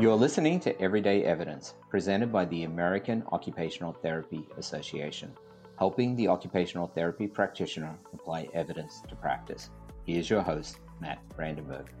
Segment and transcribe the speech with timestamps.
[0.00, 5.30] You're listening to Everyday Evidence, presented by the American Occupational Therapy Association,
[5.78, 9.68] helping the occupational therapy practitioner apply evidence to practice.
[10.06, 11.92] Here's your host, Matt Brandenburg.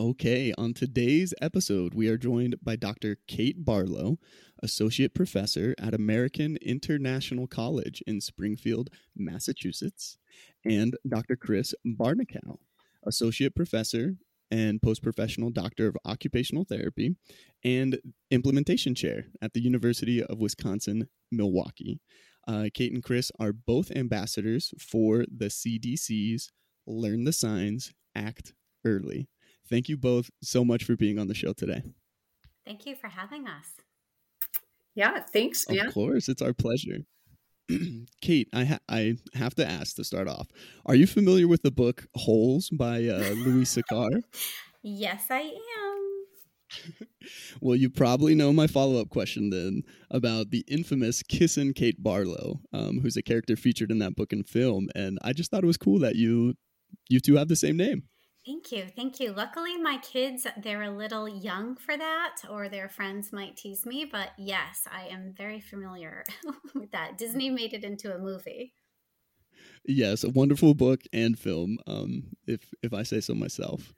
[0.00, 3.18] Okay, on today's episode, we are joined by Dr.
[3.28, 4.18] Kate Barlow,
[4.60, 10.18] Associate Professor at American International College in Springfield, Massachusetts,
[10.64, 11.36] and Dr.
[11.36, 12.58] Kris Barnekow,
[13.04, 14.16] Associate Professor
[14.50, 17.16] and post professional doctor of occupational therapy
[17.64, 17.98] and
[18.30, 22.00] implementation chair at the University of Wisconsin Milwaukee.
[22.46, 26.50] Uh, Kate and Kris are both ambassadors for the CDC's
[26.86, 29.28] Learn the Signs, Act Early.
[29.68, 31.82] Thank you both so much for being on the show today.
[32.64, 33.66] Thank you for having us.
[34.94, 35.86] Yeah, thanks, man.
[35.86, 36.98] Of course, it's our pleasure.
[38.22, 40.48] Kate, I ha- I have to ask to start off.
[40.86, 44.22] Are you familiar with the book Holes by uh, Louis Sachar?
[44.82, 46.08] yes, I am.
[47.60, 52.60] well, you probably know my follow up question then about the infamous Kissin' Kate Barlow,
[52.72, 54.88] um, who's a character featured in that book and film.
[54.94, 56.54] And I just thought it was cool that you
[57.08, 58.04] you two have the same name.
[58.48, 58.86] Thank you.
[58.96, 59.34] Thank you.
[59.34, 64.06] Luckily, my kids, they're a little young for that, or their friends might tease me.
[64.10, 66.24] But yes, I am very familiar
[66.74, 67.18] with that.
[67.18, 68.72] Disney made it into a movie.
[69.84, 73.92] Yes, a wonderful book and film, um, if, if I say so myself.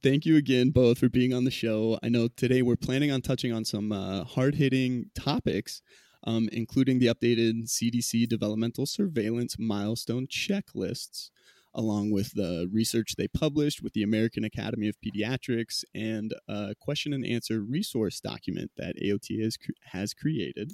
[0.00, 1.98] Thank you again, both, for being on the show.
[2.00, 5.82] I know today we're planning on touching on some uh, hard hitting topics,
[6.22, 11.30] um, including the updated CDC developmental surveillance milestone checklists
[11.78, 17.12] along with the research they published with the American Academy of Pediatrics and a question
[17.12, 20.72] and answer resource document that AOT has, has created.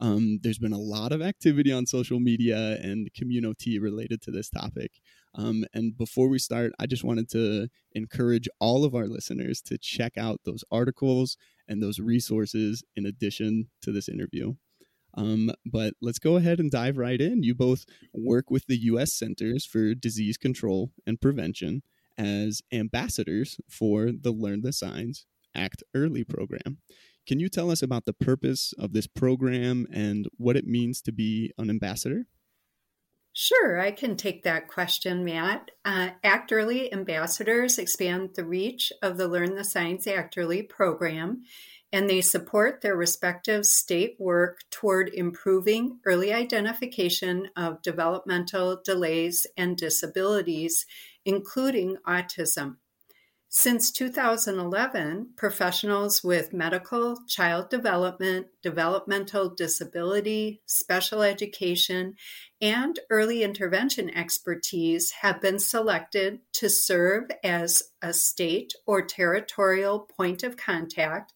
[0.00, 4.50] Um, there's been a lot of activity on social media and community related to this
[4.50, 4.90] topic.
[5.34, 9.78] Um, and before we start, I just wanted to encourage all of our listeners to
[9.78, 11.38] check out those articles
[11.68, 14.54] and those resources in addition to this interview.
[15.16, 17.42] Um, but let's go ahead and dive right in.
[17.42, 19.12] You both work with the U.S.
[19.12, 21.82] Centers for Disease Control and Prevention
[22.18, 26.78] as ambassadors for the Learn the Signs Act Early program.
[27.26, 31.12] Can you tell us about the purpose of this program and what it means to
[31.12, 32.26] be an ambassador?
[33.36, 35.72] Sure, I can take that question, Matt.
[35.84, 41.42] Uh, Act Early ambassadors expand the reach of the Learn the Signs Act Early program
[41.94, 49.76] and they support their respective state work toward improving early identification of developmental delays and
[49.76, 50.86] disabilities,
[51.24, 52.78] including autism.
[53.48, 62.16] Since 2011, professionals with medical, child development, developmental disability, special education,
[62.60, 70.42] and early intervention expertise have been selected to serve as a state or territorial point
[70.42, 71.32] of contact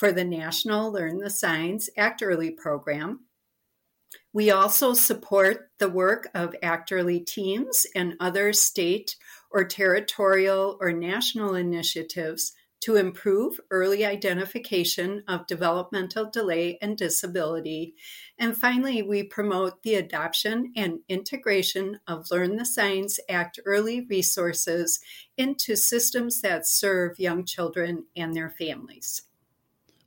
[0.00, 3.26] for the National Learn the Signs Act Early program.
[4.32, 9.16] We also support the work of Act Early teams and other state
[9.50, 17.94] or territorial or national initiatives to improve early identification of developmental delay and disability.
[18.38, 24.98] And finally, we promote the adoption and integration of Learn the Signs Act early resources
[25.36, 29.24] into systems that serve young children and their families.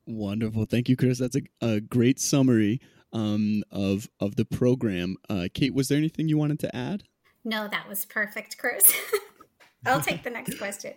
[0.05, 0.65] Wonderful.
[0.65, 1.19] Thank you, Kris.
[1.19, 2.81] That's a, a great summary
[3.13, 5.15] um, of of the program.
[5.29, 7.03] Uh, Kate, was there anything you wanted to add?
[7.45, 8.93] No, that was perfect, Kris.
[9.85, 10.93] I'll take the next question.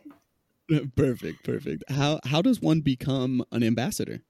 [0.96, 1.84] perfect, perfect.
[1.88, 4.22] How how does one become an ambassador?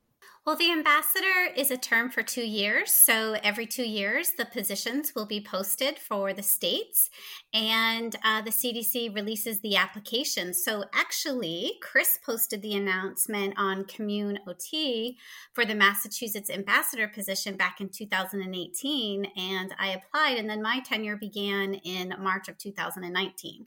[0.46, 2.92] Well, the ambassador is a term for two years.
[2.92, 7.10] So every two years, the positions will be posted for the states,
[7.52, 10.54] and uh, the CDC releases the application.
[10.54, 15.16] So actually, Chris posted the announcement on CommunOT
[15.52, 21.16] for the Massachusetts ambassador position back in 2018, and I applied, and then my tenure
[21.16, 23.66] began in March of 2019.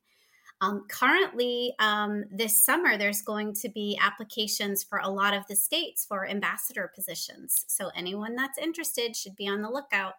[0.61, 5.55] Um, currently, um, this summer, there's going to be applications for a lot of the
[5.55, 7.65] states for ambassador positions.
[7.67, 10.15] So, anyone that's interested should be on the lookout.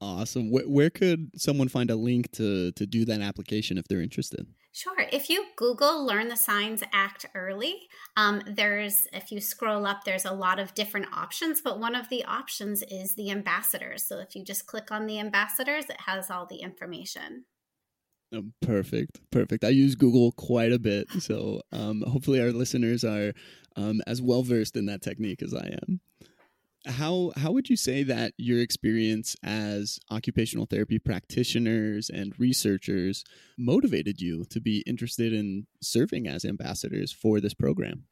[0.00, 0.50] Awesome.
[0.50, 4.46] Where, where could someone find a link to, to do that application if they're interested?
[4.72, 5.06] Sure.
[5.10, 7.74] If you Google Learn the Signs Act Early,
[8.16, 12.08] um, there's, if you scroll up, there's a lot of different options, but one of
[12.10, 14.06] the options is the ambassadors.
[14.06, 17.44] So if you just click on the ambassadors, it has all the information.
[18.32, 19.64] Oh, perfect, perfect.
[19.64, 23.32] I use Google quite a bit, so um, hopefully our listeners are
[23.76, 26.00] um, as well versed in that technique as I am.
[26.86, 33.24] How how would you say that your experience as occupational therapy practitioners and researchers
[33.58, 38.04] motivated you to be interested in serving as ambassadors for this program?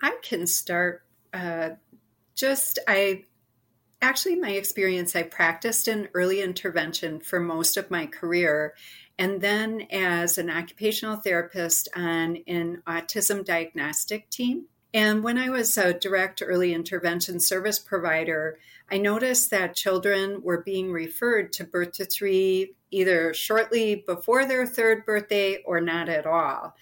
[0.00, 1.04] I can start.
[1.32, 1.70] Uh,
[2.34, 3.24] just I
[4.02, 5.16] actually my experience.
[5.16, 8.74] I practiced in early intervention for most of my career,
[9.18, 14.66] and then as an occupational therapist on an autism diagnostic team.
[14.92, 18.58] And when I was a direct early intervention service provider,
[18.90, 24.66] I noticed that children were being referred to birth to three either shortly before their
[24.66, 26.76] third birthday or not at all.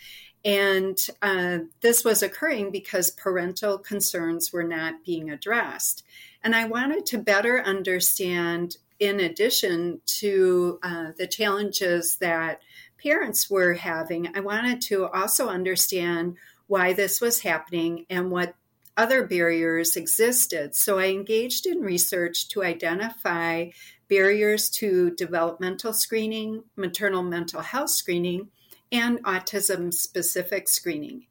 [0.45, 6.05] And uh, this was occurring because parental concerns were not being addressed.
[6.45, 12.61] And I wanted to better understand, in addition to uh, the challenges that
[13.03, 16.37] parents were having, I wanted to also understand
[16.67, 18.55] why this was happening and what
[18.97, 20.75] other barriers existed.
[20.75, 23.71] So I engaged in research to identify
[24.09, 28.49] barriers to developmental screening, maternal mental health screening,
[28.91, 31.27] and autism specific screening.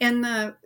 [0.00, 0.56] And the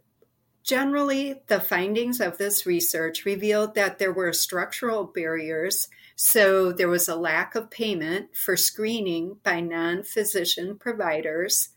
[0.62, 7.08] generally the findings of this research revealed that there were structural barriers so there was
[7.08, 11.70] a lack of payment for screening by non-physician providers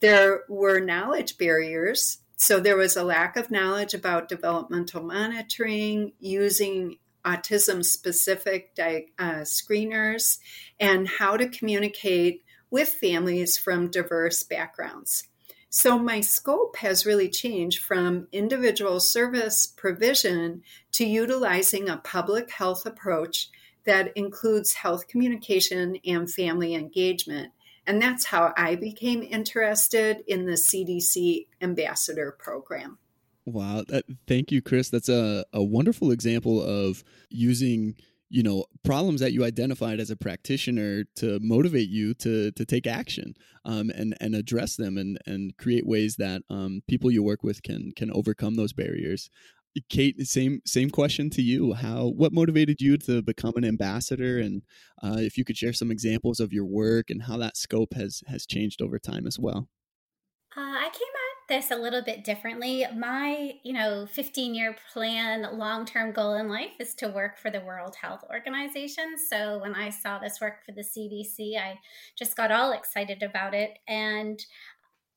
[0.00, 2.18] there were knowledge barriers.
[2.36, 10.38] So there was a lack of knowledge about developmental monitoring, using autism specific uh, screeners,
[10.78, 15.24] and how to communicate with families from diverse backgrounds.
[15.70, 20.62] So my scope has really changed from individual service provision
[20.92, 23.50] to utilizing a public health approach
[23.84, 27.52] that includes health communication and family engagement.
[27.86, 32.98] And that's how I became interested in the CDC ambassador program.
[33.46, 33.84] Wow.
[33.88, 34.90] That, thank you, Kris.
[34.90, 37.96] That's a, a wonderful example of using
[38.30, 42.86] you know problems that you identified as a practitioner to motivate you to to take
[42.86, 43.34] action
[43.64, 47.62] um, and and address them and and create ways that um, people you work with
[47.62, 49.30] can can overcome those barriers
[49.88, 51.72] Kate, same same question to you.
[51.74, 54.62] How what motivated you to become an ambassador, and
[55.02, 58.22] uh, if you could share some examples of your work and how that scope has
[58.26, 59.68] has changed over time as well.
[60.56, 61.17] Uh, I came
[61.48, 62.84] this a little bit differently.
[62.94, 67.50] My you know 15 year plan, long term goal in life is to work for
[67.50, 69.16] the World Health Organization.
[69.30, 71.78] So when I saw this work for the CDC, I
[72.16, 74.44] just got all excited about it, and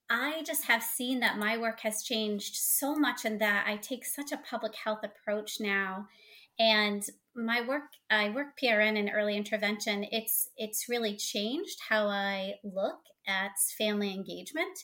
[0.09, 4.05] I just have seen that my work has changed so much in that I take
[4.05, 6.07] such a public health approach now.
[6.59, 7.01] And
[7.33, 10.05] my work, I work PRN in early intervention.
[10.11, 14.83] It's it's really changed how I look at family engagement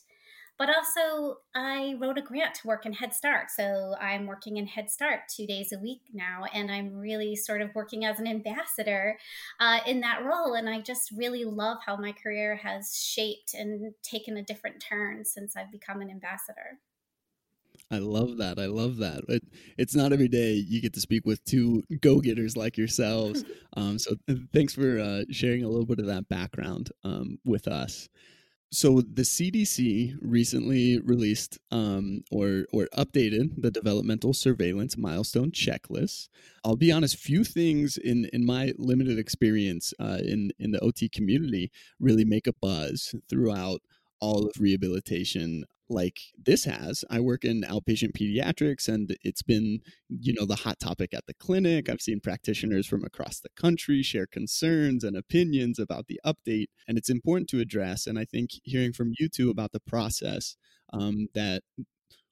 [0.57, 3.51] but also, I wrote a grant to work in Head Start.
[3.55, 7.61] So I'm working in Head Start two days a week now, and I'm really sort
[7.61, 9.17] of working as an ambassador
[9.59, 10.55] uh, in that role.
[10.55, 15.25] And I just really love how my career has shaped and taken a different turn
[15.25, 16.79] since I've become an ambassador.
[17.89, 18.59] I love that.
[18.59, 19.21] I love that.
[19.29, 19.43] It,
[19.77, 23.43] it's not every day you get to speak with two go getters like yourselves.
[23.75, 24.15] Um, so
[24.53, 28.09] thanks for uh, sharing a little bit of that background um, with us.
[28.69, 36.27] So the CDC recently released um, or or updated the developmental surveillance milestone checklist.
[36.65, 41.07] I'll be honest, few things in in my limited experience uh, in in the OT
[41.07, 43.81] community really make a buzz throughout
[44.19, 47.03] all of rehabilitation like this has.
[47.09, 49.79] I work in outpatient pediatrics and it's been,
[50.09, 51.89] you know, the hot topic at the clinic.
[51.89, 56.97] I've seen practitioners from across the country share concerns and opinions about the update, and
[56.97, 58.07] it's important to address.
[58.07, 60.55] And I think hearing from you two about the process
[60.93, 61.63] um, that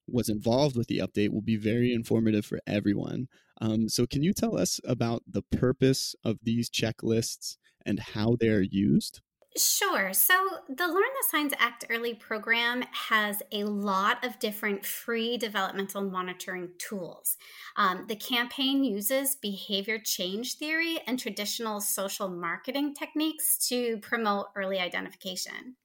[0.07, 3.27] was involved with the update will be very informative for everyone.
[3.62, 8.62] Um, so, can you tell us about the purpose of these checklists and how they're
[8.62, 9.21] used?
[9.57, 10.12] Sure.
[10.12, 10.33] So
[10.67, 16.71] the Learn the Signs Act Early program has a lot of different free developmental monitoring
[16.77, 17.38] tools.
[17.77, 24.79] Um, the campaign uses behavior change theory and traditional social marketing techniques to promote early
[24.79, 25.77] identification.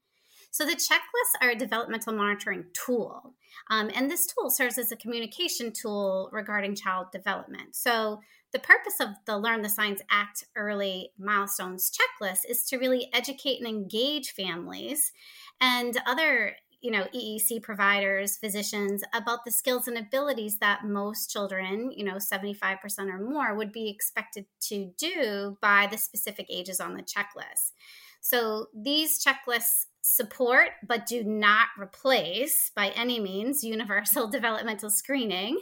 [0.50, 3.36] So the checklists are a developmental monitoring tool.
[3.70, 7.76] Um, and this tool serves as a communication tool regarding child development.
[7.76, 8.18] So
[8.52, 13.58] the purpose of the Learn the Signs Act early milestones checklist is to really educate
[13.58, 15.12] and engage families
[15.60, 21.92] and other you know EEC providers, physicians about the skills and abilities that most children,
[21.94, 22.78] you know, 75%
[23.08, 27.72] or more would be expected to do by the specific ages on the checklist.
[28.20, 35.58] So these checklists support but do not replace by any means universal developmental screening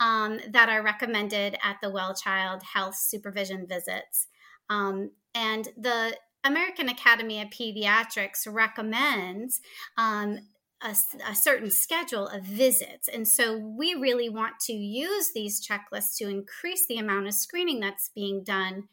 [0.00, 4.26] um, that are recommended at the well child health supervision visits
[4.70, 9.60] um, and the american academy of pediatrics recommends
[9.96, 10.38] um,
[10.82, 10.94] a,
[11.28, 13.08] a, certain schedule of visits.
[13.08, 17.80] And so we really want to use these checklists to increase the amount of screening
[17.80, 18.84] that's being done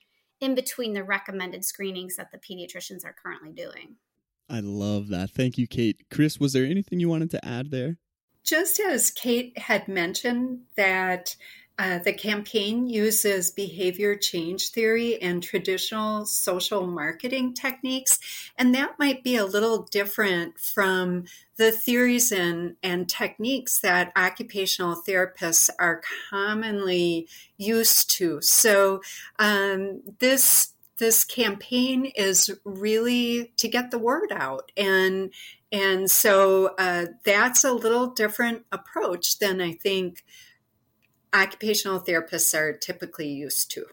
[0.41, 3.95] in between the recommended screenings that the pediatricians are currently doing.
[4.49, 5.31] I love that.
[5.31, 6.05] Thank you, Kate.
[6.11, 7.97] Kris, was there anything you wanted to add there?
[8.43, 11.35] Just as Kate had mentioned, that
[11.77, 18.17] uh, the campaign uses behavior change theory and traditional social marketing techniques,
[18.57, 21.25] and that might be a little different from
[21.57, 28.39] the theories and, and techniques that occupational therapists are commonly used to.
[28.41, 29.01] So,
[29.37, 35.31] um, this this campaign is really to get the word out and
[35.71, 40.23] and so uh, that's a little different approach than I think
[41.33, 43.85] occupational therapists are typically used to.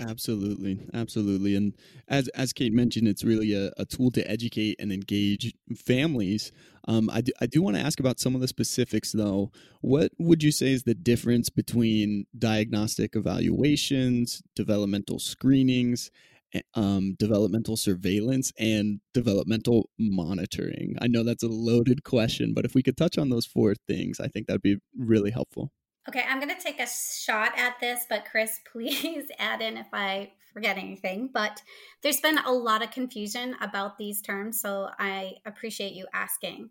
[0.00, 1.74] Absolutely, absolutely, and
[2.06, 6.52] as as Kate mentioned, it's really a, a tool to educate and engage families.
[6.86, 9.50] Um, I do, I do want to ask about some of the specifics, though.
[9.80, 16.12] What would you say is the difference between diagnostic evaluations, developmental screenings,
[16.54, 20.96] eh, um, developmental surveillance, and developmental monitoring?
[21.02, 24.20] I know that's a loaded question, but if we could touch on those four things,
[24.20, 25.72] I think that'd be really helpful.
[26.08, 29.88] Okay, I'm going to take a shot at this, but Kris, please add in if
[29.92, 31.28] I forget anything.
[31.32, 31.60] But
[32.02, 36.70] there's been a lot of confusion about these terms, so I appreciate you asking.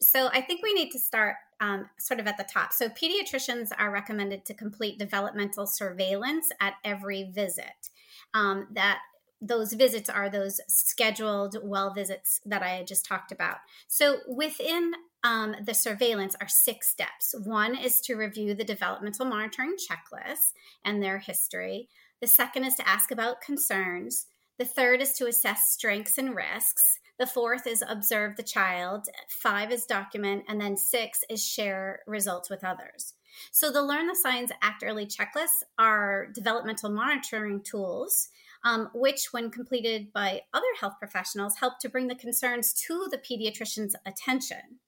[0.00, 2.72] So I think we need to start um, sort of at the top.
[2.72, 7.90] So pediatricians are recommended to complete developmental surveillance at every visit.
[8.32, 9.00] Um, that
[9.40, 13.58] those visits are those scheduled well visits that I just talked about.
[13.88, 14.92] So within
[15.24, 17.34] um, the surveillance are six steps.
[17.44, 20.52] One is to review the developmental monitoring checklist
[20.84, 21.88] and their history.
[22.20, 24.26] The second is to ask about concerns.
[24.58, 26.98] The third is to assess strengths and risks.
[27.18, 29.08] The fourth is observe the child.
[29.28, 30.44] Five is document.
[30.48, 33.14] And then six is share results with others.
[33.50, 38.28] So the Learn the Signs Act Early checklists are developmental monitoring tools,
[38.64, 43.18] um, which, when completed by other health professionals, help to bring the concerns to the
[43.18, 44.80] pediatrician's attention.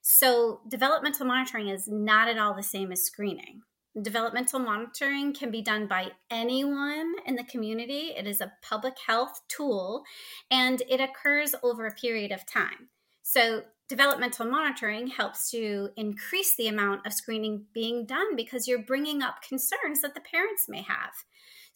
[0.00, 3.62] So, developmental monitoring is not at all the same as screening.
[4.00, 8.12] Developmental monitoring can be done by anyone in the community.
[8.16, 10.04] It is a public health tool
[10.50, 12.90] and it occurs over a period of time.
[13.22, 19.22] So, developmental monitoring helps to increase the amount of screening being done because you're bringing
[19.22, 21.12] up concerns that the parents may have.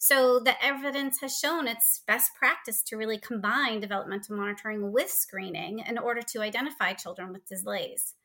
[0.05, 5.79] So, the evidence has shown it's best practice to really combine developmental monitoring with screening
[5.79, 8.15] in order to identify children with delays.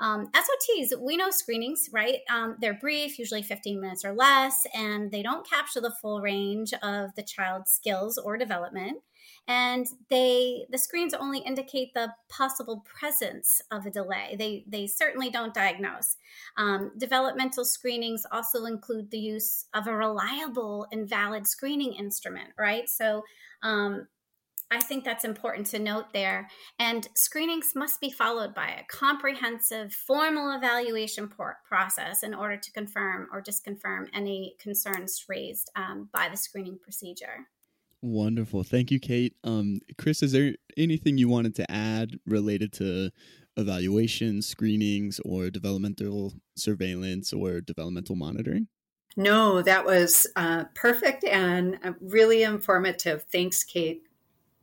[0.00, 2.22] Um, SOTs, we know screenings, right?
[2.28, 6.74] Um, they're brief, usually 15 minutes or less, and they don't capture the full range
[6.82, 8.98] of the child's skills or development.
[9.48, 14.36] And they the screens only indicate the possible presence of a delay.
[14.38, 16.16] They they certainly don't diagnose.
[16.56, 22.88] Um, developmental screenings also include the use of a reliable and valid screening instrument, right?
[22.88, 23.24] So
[23.62, 24.06] um,
[24.72, 26.48] I think that's important to note there.
[26.78, 32.72] And screenings must be followed by a comprehensive formal evaluation por- process in order to
[32.72, 37.48] confirm or disconfirm any concerns raised um, by the screening procedure.
[38.02, 38.64] Wonderful.
[38.64, 39.36] Thank you, Kate.
[39.44, 43.10] Um, Kris, is there anything you wanted to add related to
[43.56, 48.66] evaluation, screenings, or developmental surveillance or developmental monitoring?
[49.16, 53.24] No, that was uh, perfect and uh, really informative.
[53.30, 54.02] Thanks, Kate.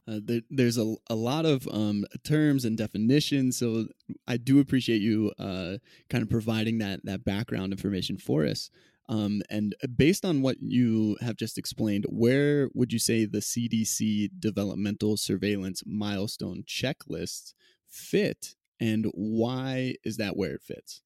[0.08, 3.86] Uh, there, there's a, a lot of um, terms and definitions, so
[4.28, 5.78] I do appreciate you uh,
[6.10, 8.72] kind of providing that that background information for us.
[9.10, 14.30] Um, and based on what you have just explained, where would you say the CDC
[14.40, 17.54] developmental surveillance milestone checklist
[17.88, 21.02] fit, and why is that where it fits?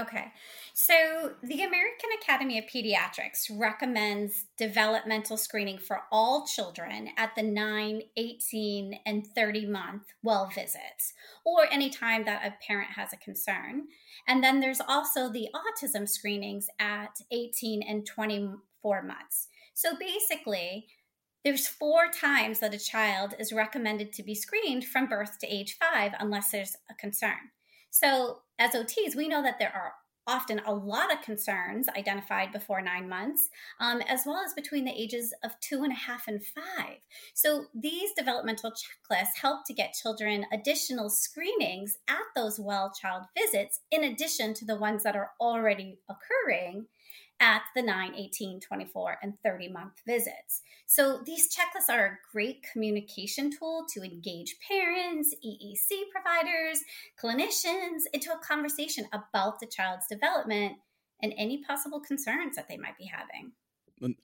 [0.00, 0.32] Okay.
[0.72, 8.00] So, the American Academy of Pediatrics recommends developmental screening for all children at the 9,
[8.16, 11.12] 18, and 30 month well visits,
[11.44, 13.88] or anytime that a parent has a concern.
[14.26, 19.48] And then there's also the autism screenings at 18 and 24 months.
[19.74, 20.86] So, basically,
[21.44, 25.76] there's four times that a child is recommended to be screened from birth to age
[25.78, 27.50] five unless there's a concern.
[27.90, 29.92] So, as OTs, we know that there are
[30.26, 33.48] often a lot of concerns identified before nine months,
[33.80, 36.98] um, as well as between the ages of two and a half and five.
[37.34, 43.80] So these developmental checklists help to get children additional screenings at those well child visits,
[43.90, 46.86] in addition to the ones that are already occurring.
[47.40, 50.62] At the 9, 18, 24, and 30 month visits.
[50.86, 56.82] So these checklists are a great communication tool to engage parents, EEC providers,
[57.22, 60.76] clinicians into a conversation about the child's development
[61.22, 63.52] and any possible concerns that they might be having.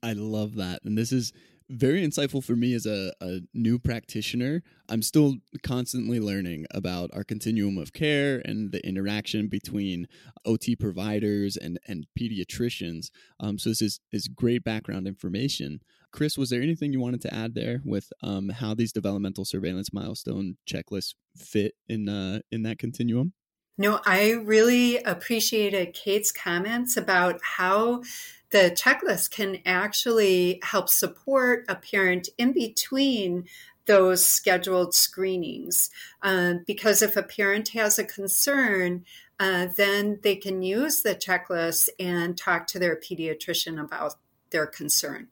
[0.01, 0.81] I love that.
[0.83, 1.33] And this is
[1.69, 4.63] very insightful for me as a, a new practitioner.
[4.89, 10.07] I'm still constantly learning about our continuum of care and the interaction between
[10.45, 13.09] OT providers and, and pediatricians.
[13.39, 15.81] Um, so this is, is great background information.
[16.11, 19.91] Kris, was there anything you wanted to add there with um, how these developmental surveillance
[19.91, 23.33] milestone checklists fit in uh, in that continuum?
[23.77, 28.01] No, I really appreciated Kate's comments about how
[28.51, 33.45] the checklist can actually help support a parent in between
[33.85, 35.89] those scheduled screenings.
[36.21, 39.03] Uh, because if a parent has a concern,
[39.39, 44.15] uh, then they can use the checklist and talk to their pediatrician about
[44.51, 45.27] their concern.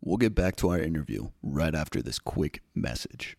[0.00, 3.36] We'll get back to our interview right after this quick message.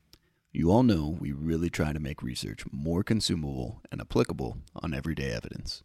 [0.52, 5.32] You all know we really try to make research more consumable and applicable on everyday
[5.32, 5.84] evidence.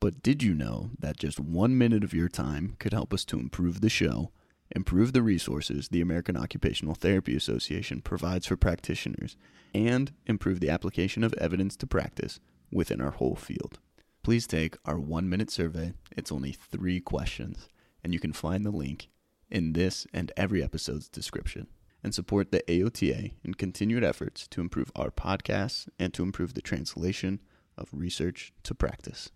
[0.00, 3.38] But did you know that just one minute of your time could help us to
[3.38, 4.30] improve the show,
[4.74, 9.36] improve the resources the American Occupational Therapy Association provides for practitioners,
[9.74, 13.78] and improve the application of evidence to practice within our whole field?
[14.22, 15.92] Please take our one minute survey.
[16.16, 17.68] It's only three questions,
[18.02, 19.08] and you can find the link
[19.50, 21.68] in this and every episode's description.
[22.02, 26.62] And support the AOTA in continued efforts to improve our podcasts and to improve the
[26.62, 27.40] translation
[27.76, 29.30] of research to practice.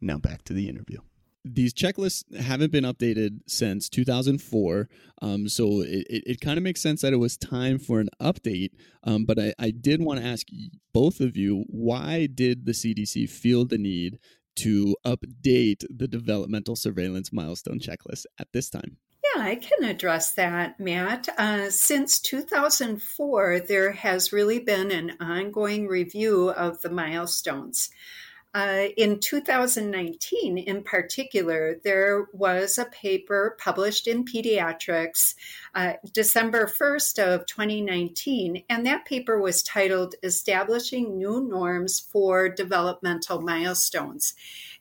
[0.00, 0.98] Now back to the interview.
[1.44, 4.88] These checklists haven't been updated since 2004.
[5.22, 8.08] Um, so it, it, it kind of makes sense that it was time for an
[8.20, 8.70] update.
[9.04, 10.48] Um, but I, I did want to ask
[10.92, 14.18] both of you why did the CDC feel the need
[14.56, 18.96] to update the developmental surveillance milestone checklist at this time?
[19.34, 21.28] Yeah, I can address that, Matt.
[21.38, 27.90] Uh, since 2004, there has really been an ongoing review of the milestones.
[28.56, 35.34] Uh, in 2019, in particular, there was a paper published in Pediatrics
[35.74, 43.42] uh, December 1st of 2019, and that paper was titled "Establishing New Norms for Developmental
[43.42, 44.32] Milestones."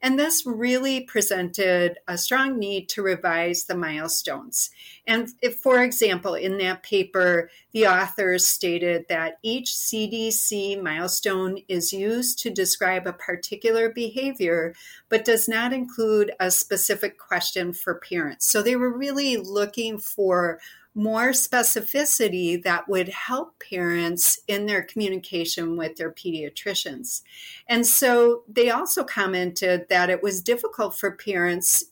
[0.06, 4.70] And this really presented a strong need to revise the milestones.
[5.08, 11.91] And if, for example, in that paper, the authors stated that each CDC milestone is
[11.91, 14.76] used to describe a particular behavior,
[15.10, 18.46] but does not include a specific question for parents.
[18.46, 20.60] So they were really looking for
[20.95, 27.21] more specificity that would help parents in their communication with their pediatricians.
[27.67, 31.84] And so they also commented that it was difficult for parents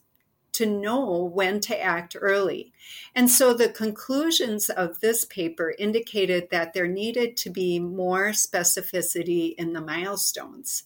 [0.52, 2.72] to know when to act early.
[3.14, 9.54] And so the conclusions of this paper indicated that there needed to be more specificity
[9.58, 10.84] in the milestones.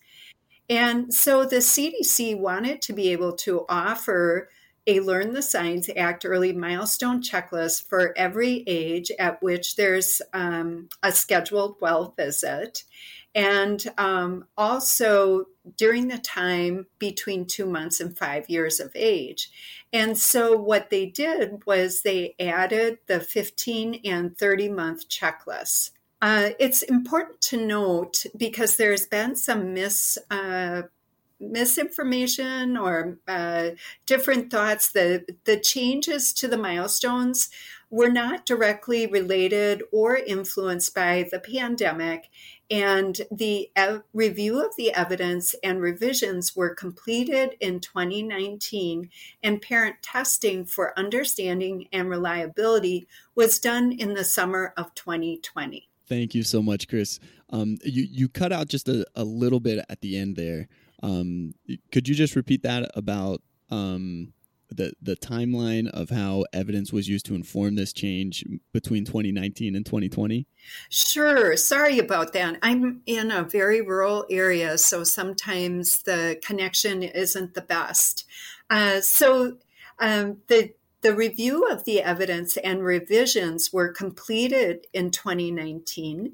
[0.71, 4.49] And so the CDC wanted to be able to offer
[4.89, 10.89] a Learn the Signs Act early milestone checklist for every age at which there's um,
[11.03, 12.85] a scheduled well visit.
[13.35, 15.45] And um, also
[15.77, 19.51] during the time between two months and five years of age.
[19.93, 25.91] And so, what they did was they added the 15 and 30 month checklists.
[26.21, 30.83] Uh, it's important to note because there's been some mis uh,
[31.41, 33.71] misinformation or uh,
[34.07, 34.91] different thoughts.
[34.91, 37.51] The, the changes to the milestones
[37.91, 42.29] were not directly related or influenced by the pandemic.
[42.71, 49.09] And the ev- review of the evidence and revisions were completed in 2019,
[49.43, 55.89] and parent testing for understanding and reliability was done in the summer of 2020.
[56.07, 57.21] Thank you so much, Kris.
[57.51, 60.69] Um, you, you cut out just a, a little bit at the end there.
[61.03, 61.55] Um,
[61.93, 64.33] could you just repeat that about um,
[64.71, 69.85] the the timeline of how evidence was used to inform this change between 2019 and
[69.87, 70.47] 2020?
[70.89, 71.57] Sure.
[71.57, 72.59] Sorry about that.
[72.63, 78.25] I'm in a very rural area, so sometimes the connection isn't the best.
[78.71, 79.57] Uh, so
[79.99, 86.33] um, the the review of the evidence and revisions were completed in 2019.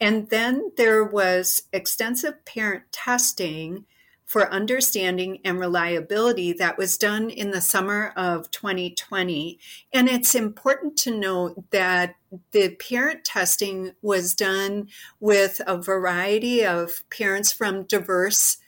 [0.00, 3.84] And then there was extensive parent testing
[4.26, 9.58] for understanding and reliability that was done in the summer of 2020.
[9.94, 12.16] And it's important to note that
[12.50, 14.88] the parent testing was done
[15.20, 18.58] with a variety of parents from diverse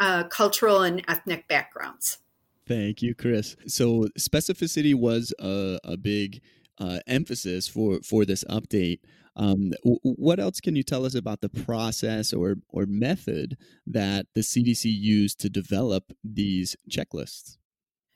[0.00, 2.18] uh, cultural and ethnic backgrounds.
[2.66, 3.54] Thank you, Kris.
[3.66, 6.40] So specificity was a, a big
[6.78, 9.00] uh, emphasis for for this update.
[9.34, 14.42] Um, what else can you tell us about the process or or method that the
[14.42, 17.56] CDC used to develop these checklists?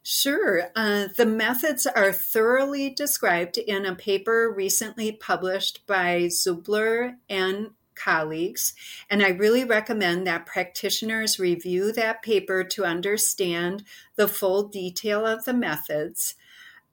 [0.03, 0.71] Sure.
[0.77, 8.75] Uh, the methods are thoroughly described in a paper recently published by Zubler and colleagues.
[9.11, 13.83] And I really recommend that practitioners review that paper to understand
[14.15, 16.37] the full detail of the methods.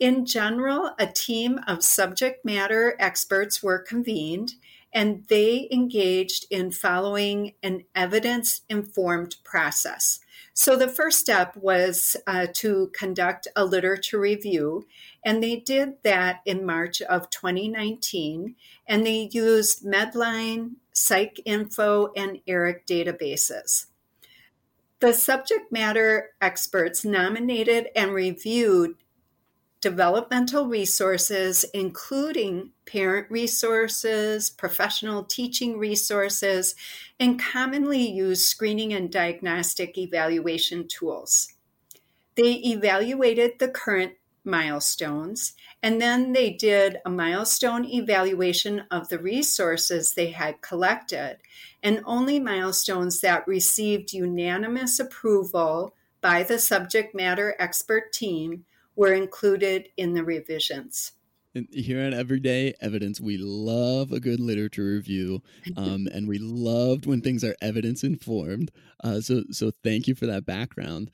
[0.03, 4.55] In general, a team of subject matter experts were convened
[4.91, 10.19] and they engaged in following an evidence informed process.
[10.53, 14.87] So the first step was uh, to conduct a literature review,
[15.23, 18.55] and they did that in March of 2019.
[18.85, 23.85] And they used Medline, PsycInfo, and ERIC databases.
[24.99, 28.95] The subject matter experts nominated and reviewed
[29.83, 36.73] developmental resources, including parent resources, professional teaching resources,
[37.19, 41.49] and commonly used screening and diagnostic evaluation tools.
[42.35, 44.13] They evaluated the current
[44.45, 51.39] milestones and then they did a milestone evaluation of the resources they had collected,
[51.83, 58.63] and only milestones that received unanimous approval by the subject matter expert team
[58.95, 61.13] were included in the revisions.
[61.71, 65.43] Here at Everyday Evidence, we love a good literature review,
[65.77, 68.71] um, and we loved when things are evidence informed.
[69.03, 71.11] Uh, so, so thank you for that background.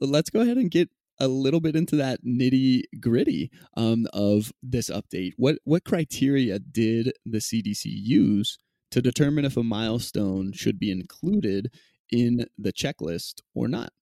[0.00, 0.88] Let's go ahead and get
[1.20, 5.32] a little bit into that nitty gritty um, of this update.
[5.36, 8.58] What what criteria did the CDC use
[8.90, 11.70] to determine if a milestone should be included
[12.10, 13.92] in the checklist or not?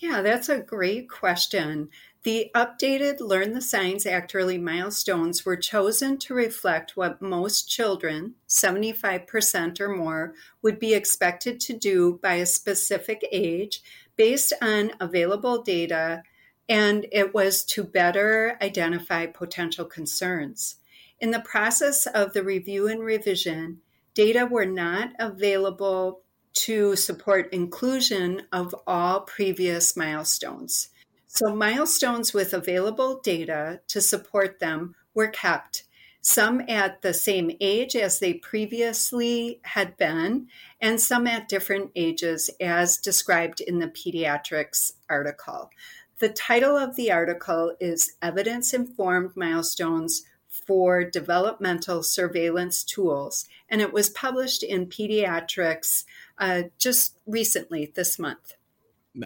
[0.00, 1.90] Yeah, that's a great question.
[2.22, 8.36] The updated Learn the Signs Act Early milestones were chosen to reflect what most children,
[8.48, 10.32] 75% or more,
[10.62, 13.82] would be expected to do by a specific age
[14.16, 16.22] based on available data,
[16.66, 20.76] and it was to better identify potential concerns.
[21.20, 23.82] In the process of the review and revision,
[24.14, 30.88] data were not available to support inclusion of all previous milestones.
[31.26, 35.84] So, milestones with available data to support them were kept,
[36.20, 40.48] some at the same age as they previously had been,
[40.80, 45.70] and some at different ages, as described in the pediatrics article.
[46.18, 50.24] The title of the article is Evidence Informed Milestones
[50.66, 56.04] for Developmental Surveillance Tools, and it was published in Pediatrics
[56.40, 58.54] uh, just recently this month.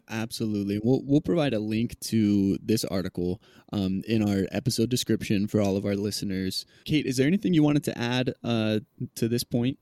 [0.09, 0.81] Absolutely.
[0.83, 3.41] We'll we'll provide a link to this article
[3.73, 6.65] um, in our episode description for all of our listeners.
[6.85, 8.81] Kate, is there anything you wanted to add uh,
[9.15, 9.79] to this point?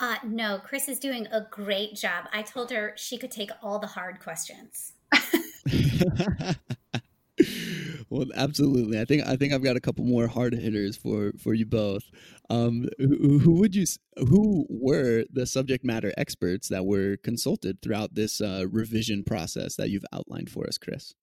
[0.00, 2.26] Uh, no, Kris is doing a great job.
[2.32, 4.92] I told her she could take all the hard questions.
[8.10, 9.00] well, absolutely.
[9.00, 12.04] I think I think I've got a couple more hard hitters for for you both.
[12.50, 13.86] Um, who, who, would you?
[14.16, 19.90] Who were the subject matter experts that were consulted throughout this uh, revision process that
[19.90, 21.14] you've outlined for us, Kris?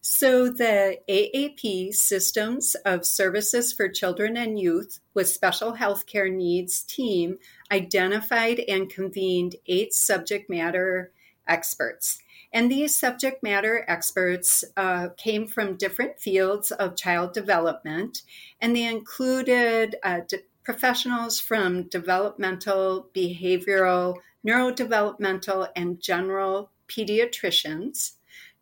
[0.00, 7.38] So, the AAP Systems of Services for Children and Youth with Special Healthcare Needs team
[7.70, 11.12] identified and convened eight subject matter
[11.46, 12.18] experts.
[12.54, 18.22] And these subject matter experts uh, came from different fields of child development,
[18.60, 28.12] and they included uh, de- professionals from developmental, behavioral, neurodevelopmental, and general pediatricians,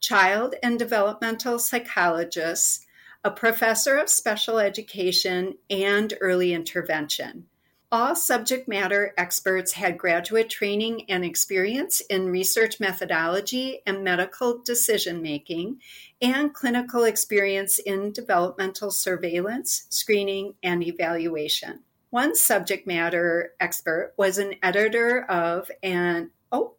[0.01, 2.87] child and developmental psychologists,
[3.23, 7.47] a professor of special education, and early intervention.
[7.93, 15.21] All subject matter experts had graduate training and experience in research methodology and medical decision
[15.21, 15.79] making,
[16.23, 21.81] and clinical experience in developmental surveillance, screening, and evaluation.
[22.09, 26.77] One subject matter expert was an editor of and oh,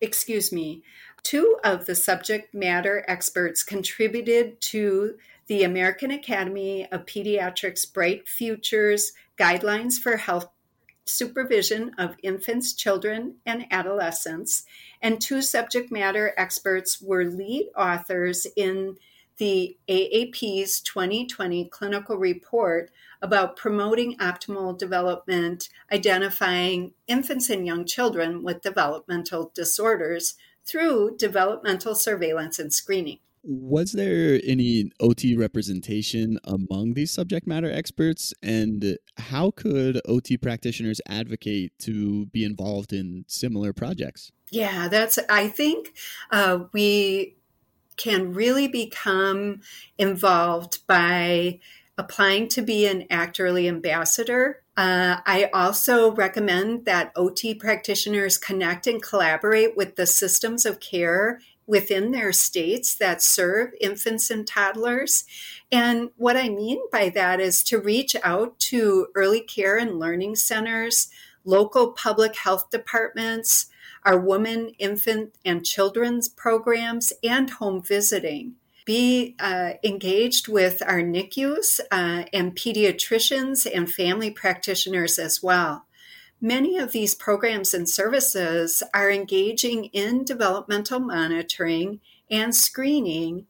[0.00, 0.84] excuse me,
[1.24, 5.16] two of the subject matter experts contributed to
[5.48, 10.48] the American Academy of Pediatrics Bright Futures guidelines for health
[11.04, 14.64] supervision of infants, children, and adolescents.
[15.02, 18.96] And two subject matter experts were lead authors in
[19.36, 28.62] the AAP's 2020 clinical report about promoting optimal development, identifying infants and young children with
[28.62, 33.18] developmental disorders through developmental surveillance and screening.
[33.46, 38.32] Was there any OT representation among these subject matter experts?
[38.42, 44.32] And how could OT practitioners advocate to be involved in similar projects?
[44.50, 45.94] Yeah, that's, I think
[46.30, 47.36] uh, we
[47.96, 49.60] can really become
[49.98, 51.60] involved by
[51.98, 54.62] applying to be an Act Early ambassador.
[54.76, 61.40] Uh, I also recommend that OT practitioners connect and collaborate with the systems of care
[61.66, 65.24] within their states that serve infants and toddlers.
[65.72, 70.36] And what I mean by that is to reach out to early care and learning
[70.36, 71.08] centers,
[71.44, 73.66] local public health departments,
[74.04, 78.54] our women, infant, and children's programs, and home visiting.
[78.84, 85.86] Be uh, engaged with our NICUs uh, and pediatricians and family practitioners as well.
[86.44, 93.46] Many of these programs and services are engaging in developmental monitoring and screening,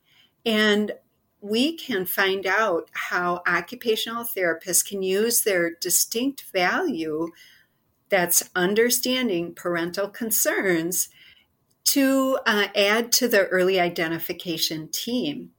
[0.46, 0.92] and
[1.40, 7.32] we can find out how occupational therapists can use their distinct value
[8.10, 11.08] that's understanding parental concerns
[11.86, 15.50] to uh, add to the early identification team.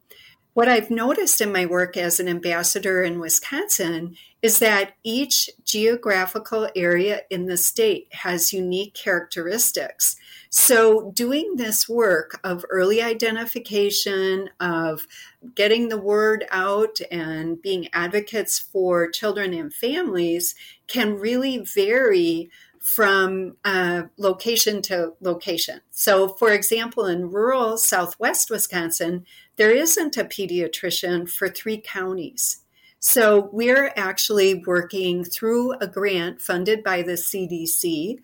[0.55, 6.69] What I've noticed in my work as an ambassador in Wisconsin is that each geographical
[6.77, 10.15] area in the state has unique characteristics.
[10.49, 15.07] So, doing this work of early identification, of
[15.55, 20.55] getting the word out, and being advocates for children and families
[20.87, 22.49] can really vary
[22.85, 25.81] from uh, location to location.
[25.89, 32.59] So, for example, in rural southwest Wisconsin, there isn't a pediatrician for three counties.
[32.99, 38.19] So, we're actually working through a grant funded by the CDC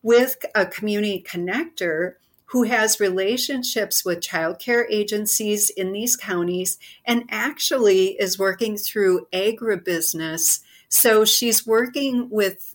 [0.00, 2.12] with a community connector
[2.46, 10.60] who has relationships with childcare agencies in these counties and actually is working through agribusiness.
[10.88, 12.73] So, she's working with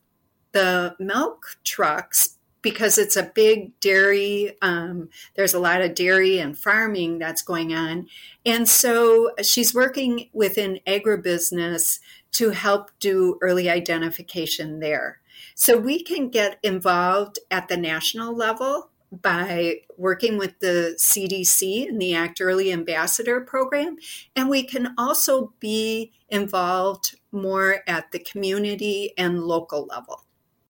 [0.51, 6.57] the milk trucks because it's a big dairy um, there's a lot of dairy and
[6.57, 8.07] farming that's going on
[8.45, 11.99] and so she's working within agribusiness
[12.31, 15.19] to help do early identification there
[15.55, 22.01] so we can get involved at the national level by working with the CDC and
[22.01, 23.97] the Act Early Ambassador program.
[24.35, 30.25] And we can also be involved more at the community and local level.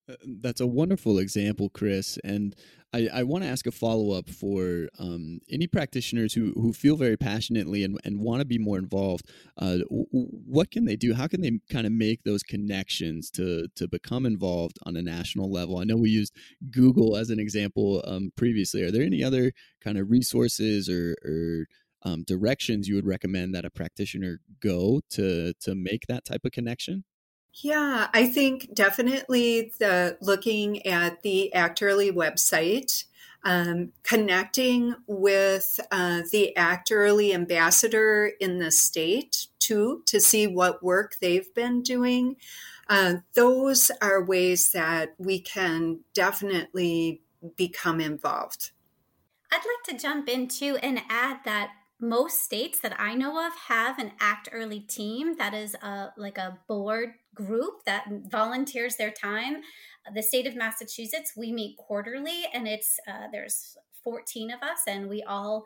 [0.09, 2.17] Uh, that's a wonderful example, Kris.
[2.23, 2.55] And
[2.93, 6.95] I, I want to ask a follow up for um, any practitioners who, who feel
[6.95, 9.29] very passionately and, and want to be more involved.
[9.57, 11.13] Uh, what can they do?
[11.13, 15.51] How can they kind of make those connections to, to become involved on a national
[15.51, 15.77] level?
[15.77, 16.33] I know we used
[16.71, 18.81] Google as an example um, previously.
[18.81, 19.51] Are there any other
[19.83, 21.65] kind of resources or, or
[22.03, 26.51] um, directions you would recommend that a practitioner go to to make that type of
[26.51, 27.03] connection?
[27.53, 33.05] Yeah, I think definitely the looking at the Act Early website,
[33.43, 40.83] um, connecting with uh, the Act Early ambassador in the state too to see what
[40.83, 42.37] work they've been doing.
[42.87, 47.21] Uh, those are ways that we can definitely
[47.55, 48.71] become involved.
[49.51, 53.53] I'd like to jump in too and add that most states that I know of
[53.67, 59.11] have an Act Early team that is a like a board group that volunteers their
[59.11, 59.61] time.
[60.13, 65.09] The state of Massachusetts, we meet quarterly, and it's uh, there's 14 of us, and
[65.09, 65.65] we all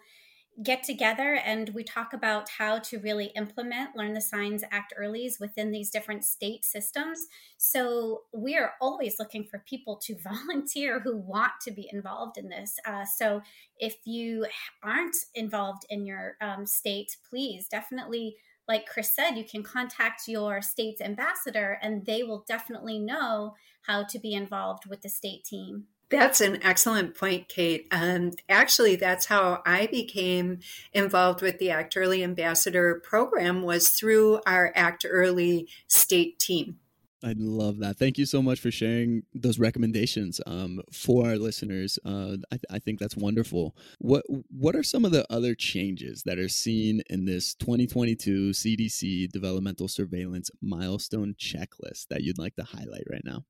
[0.61, 5.39] get together and we talk about how to really implement Learn the Signs Act Earlys
[5.39, 7.25] within these different state systems.
[7.57, 12.49] So we are always looking for people to volunteer who want to be involved in
[12.49, 12.77] this.
[12.85, 13.41] Uh, so
[13.79, 14.45] if you
[14.83, 18.35] aren't involved in your um, state, please definitely
[18.67, 24.03] like Kris said, you can contact your state's ambassador and they will definitely know how
[24.03, 25.87] to be involved with the state team.
[26.13, 27.87] That's an excellent point, Kate.
[27.91, 30.59] Um, actually, that's how I became
[30.93, 36.77] involved with the Act Early Ambassador program was through our Act Early state team.
[37.23, 37.97] I love that.
[37.97, 41.97] Thank you so much for sharing those recommendations um, for our listeners.
[42.05, 43.75] Uh, I, th- I, think that's wonderful.
[43.97, 49.31] What What are some of the other changes that are seen in this 2022 CDC
[49.31, 53.45] Developmental Surveillance Milestone Checklist that you'd like to highlight right now?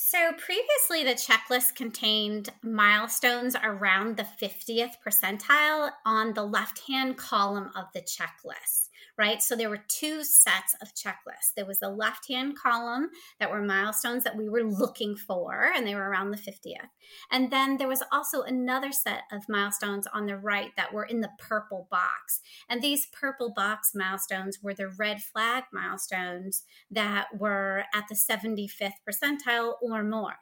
[0.00, 7.72] So previously, the checklist contained milestones around the 50th percentile on the left hand column
[7.74, 8.87] of the checklist.
[9.18, 9.42] Right?
[9.42, 11.52] So there were two sets of checklists.
[11.56, 15.86] There was the left hand column that were milestones that we were looking for, and
[15.86, 16.88] they were around the 50th.
[17.32, 21.20] And then there was also another set of milestones on the right that were in
[21.20, 22.40] the purple box.
[22.68, 28.92] And these purple box milestones were the red flag milestones that were at the 75th
[29.08, 30.36] percentile or more.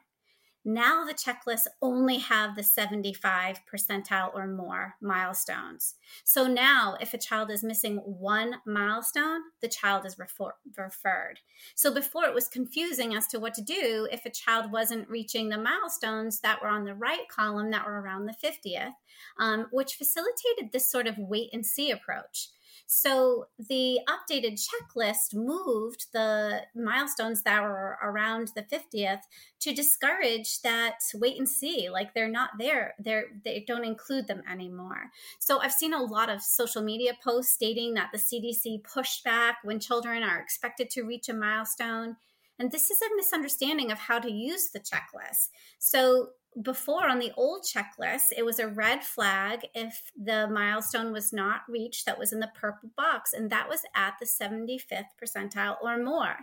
[0.69, 5.95] Now the checklists only have the 75 percentile or more milestones.
[6.25, 11.39] So now, if a child is missing one milestone, the child is refer- referred.
[11.73, 15.47] So before it was confusing as to what to do if a child wasn't reaching
[15.47, 18.91] the milestones that were on the right column that were around the 50th,
[19.39, 22.49] um, which facilitated this sort of wait and see approach.
[22.89, 29.19] So the updated checklist moved the milestones that were around the 50th
[29.59, 32.95] to discourage that wait and see, like they're not there.
[32.97, 35.11] They're they don't include them anymore.
[35.37, 39.57] So I've seen a lot of social media posts stating that the CDC pushed back
[39.65, 42.15] when children are expected to reach a milestone.
[42.57, 45.49] And this is a misunderstanding of how to use the checklist.
[45.77, 46.29] So
[46.61, 51.61] before on the old checklist, it was a red flag if the milestone was not
[51.67, 55.97] reached that was in the purple box, and that was at the 75th percentile or
[56.03, 56.35] more.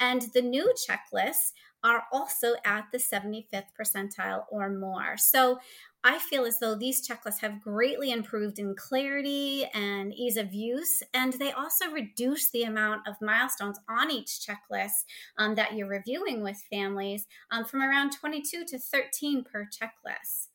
[0.00, 1.52] And the new checklists
[1.84, 5.16] are also at the 75th percentile or more.
[5.16, 5.58] So
[6.04, 11.02] I feel as though these checklists have greatly improved in clarity and ease of use,
[11.12, 15.04] and they also reduce the amount of milestones on each checklist
[15.38, 20.48] um, that you're reviewing with families um, from around 22 to 13 per checklist.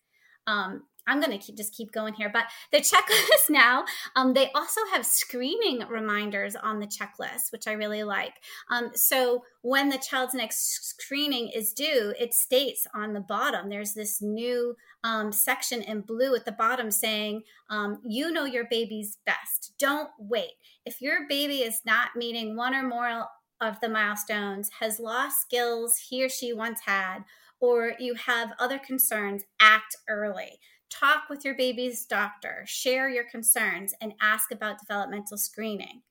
[0.47, 2.29] Um, I'm going to keep, just keep going here.
[2.31, 3.85] But the checklist now,
[4.15, 8.33] um, they also have screening reminders on the checklist, which I really like.
[8.69, 13.93] Um, so when the child's next screening is due, it states on the bottom, there's
[13.93, 19.17] this new um, section in blue at the bottom saying, um, you know your baby's
[19.25, 19.73] best.
[19.79, 20.53] Don't wait.
[20.85, 23.25] If your baby is not meeting one or more
[23.61, 27.19] of the milestones, has lost skills he or she once had,
[27.59, 30.59] or you have other concerns, act early.
[30.99, 36.03] Talk with your baby's doctor, share your concerns, and ask about developmental screening.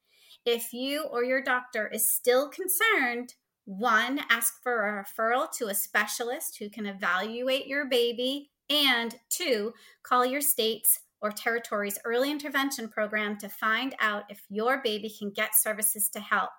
[0.44, 5.74] If you or your doctor is still concerned, one, ask for a referral to a
[5.74, 12.88] specialist who can evaluate your baby, and two, call your state's or territory's early intervention
[12.88, 16.50] program to find out if your baby can get services to help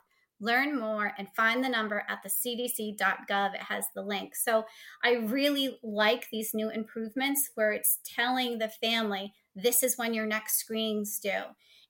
[0.43, 3.55] learn more and find the number at the cdc.gov.
[3.55, 4.35] It has the link.
[4.35, 4.65] So
[5.03, 10.25] I really like these new improvements where it's telling the family this is when your
[10.25, 11.43] next screenings due.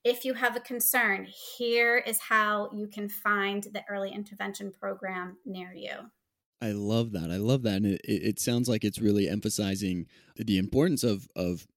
[0.03, 5.37] If you have a concern, here is how you can find the early intervention program
[5.45, 6.11] near you.
[6.61, 7.31] I love that.
[7.31, 7.77] I love that.
[7.77, 11.67] And it, it sounds like it's really emphasizing the importance of, of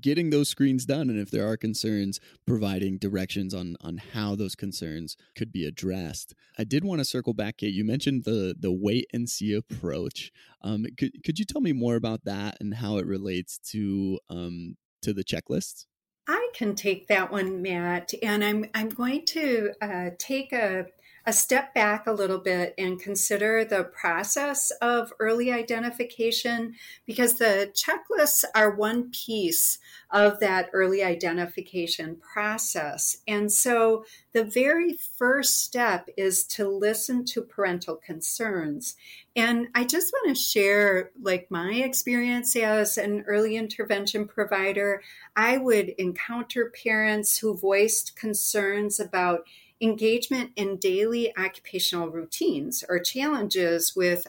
[0.00, 4.54] getting those screens done and if there are concerns providing directions on on how those
[4.54, 6.34] concerns could be addressed.
[6.58, 10.32] I did want to circle back kate you mentioned the the wait and see approach.
[10.62, 14.76] Um, could, could you tell me more about that and how it relates to um,
[15.02, 15.86] to the checklist?
[16.28, 20.86] I can take that one, Matt, and I'm I'm going to uh, take a
[21.24, 26.74] a step back a little bit and consider the process of early identification
[27.06, 29.78] because the checklists are one piece
[30.10, 33.18] of that early identification process.
[33.28, 38.96] And so the very first step is to listen to parental concerns.
[39.34, 45.02] And I just want to share like my experience as an early intervention provider.
[45.36, 49.46] I would encounter parents who voiced concerns about
[49.82, 54.26] engagement in daily occupational routines or challenges with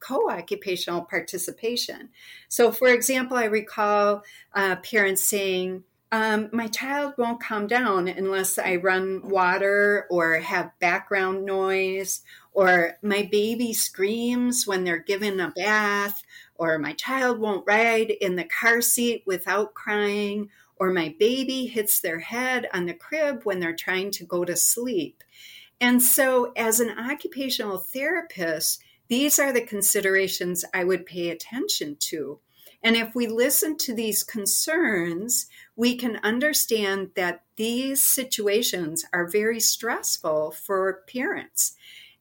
[0.00, 2.10] co occupational participation.
[2.48, 4.22] So, for example, I recall
[4.54, 10.78] uh, parents saying, um, my child won't calm down unless I run water or have
[10.78, 16.22] background noise, or my baby screams when they're given a bath,
[16.54, 22.00] or my child won't ride in the car seat without crying, or my baby hits
[22.00, 25.22] their head on the crib when they're trying to go to sleep.
[25.80, 32.40] And so, as an occupational therapist, these are the considerations I would pay attention to.
[32.82, 39.60] And if we listen to these concerns, we can understand that these situations are very
[39.60, 41.74] stressful for parents.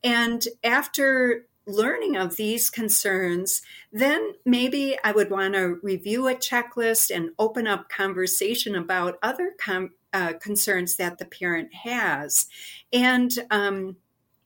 [0.03, 3.61] And after learning of these concerns,
[3.91, 9.53] then maybe I would want to review a checklist and open up conversation about other
[9.59, 12.47] com- uh, concerns that the parent has.
[12.93, 13.97] And um,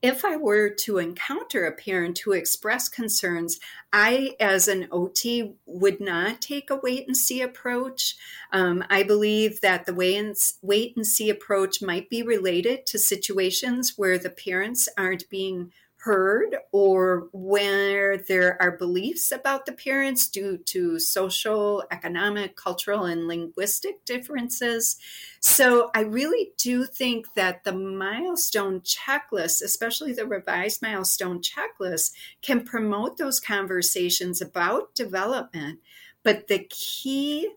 [0.01, 3.59] if I were to encounter a parent who expressed concerns,
[3.91, 8.15] I, as an OT, would not take a wait and see approach.
[8.53, 12.97] Um, I believe that the wait and, wait and see approach might be related to
[12.97, 20.27] situations where the parents aren't being heard or where there are beliefs about the parents
[20.27, 24.95] due to social, economic, cultural, and linguistic differences.
[25.41, 32.63] So I really do think that the milestone checklist, especially the revised milestone checklist, can
[32.63, 35.79] promote those conversations about development.
[36.23, 37.49] But the key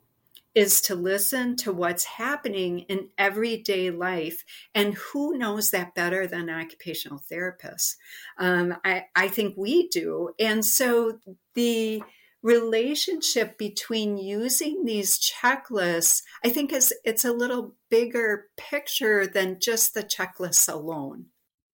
[0.55, 4.45] is to listen to what's happening in everyday life.
[4.75, 7.97] And who knows that better than occupational therapists?
[8.39, 10.31] Um, I, I think we do.
[10.39, 11.19] And so
[11.55, 12.03] the
[12.43, 19.95] relationship between using these checklists, I think is it's a little bigger picture than just
[19.95, 21.27] the checklists alone.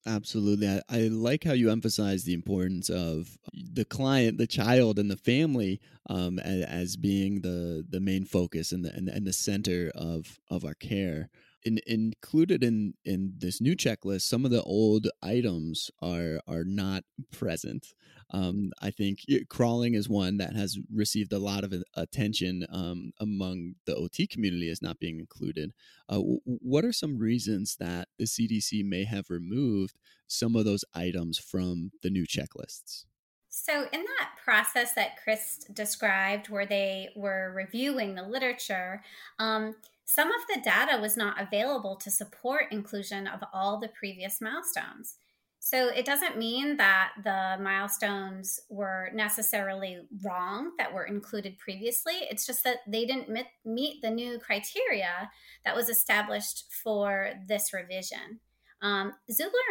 [0.08, 0.66] Absolutely.
[0.66, 5.18] I, I, like how you emphasize the importance of the client, the child, and the
[5.18, 9.92] family um, as, as, being the, the main focus and the, and, and the center
[9.94, 11.28] of, of our care.
[11.64, 17.02] In, included in, in this new checklist, some of the old items are are not
[17.32, 17.94] present.
[18.30, 23.74] Um, I think crawling is one that has received a lot of attention um, among
[23.86, 25.72] the OT community as not being included.
[26.08, 31.38] Uh, what are some reasons that the CDC may have removed some of those items
[31.38, 33.04] from the new checklists?
[33.48, 39.02] So, in that process that Kris described, where they were reviewing the literature,
[39.38, 39.74] um,
[40.08, 45.16] some of the data was not available to support inclusion of all the previous milestones.
[45.60, 52.14] So it doesn't mean that the milestones were necessarily wrong that were included previously.
[52.30, 53.28] It's just that they didn't
[53.66, 55.30] meet the new criteria
[55.66, 58.40] that was established for this revision.
[58.80, 59.12] Um,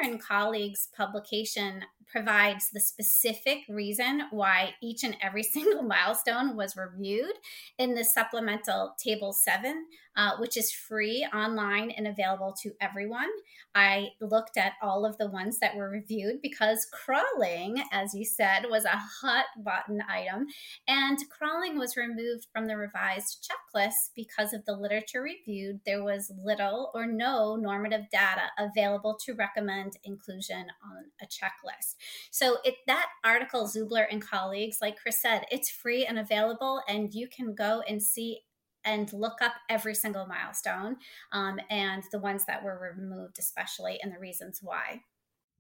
[0.04, 7.34] and colleagues' publication provides the specific reason why each and every single milestone was reviewed
[7.78, 9.86] in the supplemental table 7
[10.18, 13.30] uh, which is free online and available to everyone.
[13.74, 18.66] I looked at all of the ones that were reviewed because crawling as you said
[18.70, 20.48] was a hot button item.
[20.88, 25.82] And crawling was removed from the revised checklist because of the literature reviewed.
[25.86, 31.96] There was little or no normative data available to recommend inclusion on a checklist.
[32.32, 37.14] So it that article, Zubler and colleagues, like Kris said, it's free and available, and
[37.14, 38.42] you can go and see
[38.88, 40.96] and look up every single milestone
[41.34, 45.02] um, and the ones that were removed, especially, and the reasons why.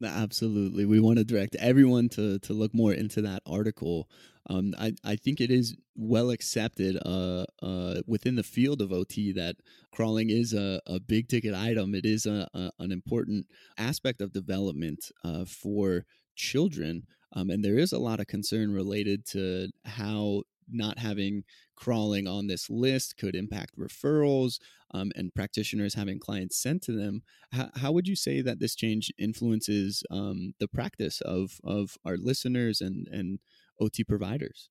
[0.03, 0.86] Absolutely.
[0.86, 4.07] We want to direct everyone to, to look more into that article.
[4.49, 9.34] Um, I, I think it is well accepted uh, uh, within the field of OT
[9.34, 9.55] that
[9.91, 11.95] crawling is a, a big ticket item.
[11.95, 13.47] It is a, a an important
[13.78, 16.05] aspect of development uh, for
[16.36, 17.03] children.
[17.34, 21.43] Um, and there is a lot of concern related to how not having
[21.76, 24.59] crawling on this list could impact referrals
[24.91, 27.22] um, and practitioners having clients sent to them.
[27.51, 32.82] How, would you say that this change influences um, the practice of, of our listeners
[32.82, 33.39] and, and
[33.80, 34.70] OT providers?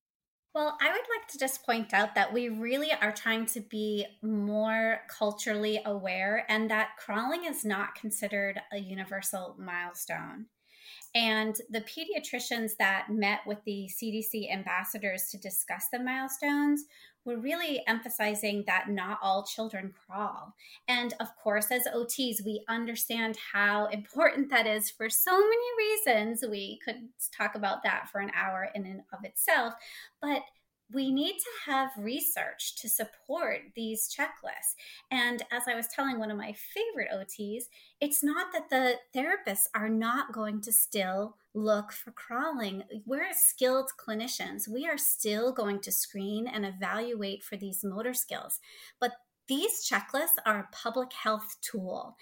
[0.54, 4.06] Well, I would like to just point out that we really are trying to be
[4.22, 10.46] more culturally aware and that crawling is not considered a universal milestone.
[11.16, 16.84] And the pediatricians that met with the CDC ambassadors to discuss the milestones
[17.24, 20.54] were really emphasizing that not all children crawl.
[20.88, 26.44] And of course, as OTs, we understand how important that is for so many reasons.
[26.46, 29.72] We could talk about that for an hour in and of itself.
[30.20, 30.42] But
[30.92, 34.74] we need to have research to support these checklists.
[35.10, 37.64] And as I was telling one of my favorite OTs,
[38.00, 42.84] it's not that the therapists are not going to still look for crawling.
[43.04, 44.68] We're skilled clinicians.
[44.68, 48.60] We are still going to screen and evaluate for these motor skills.
[49.00, 49.12] But
[49.48, 52.16] these checklists are a public health tool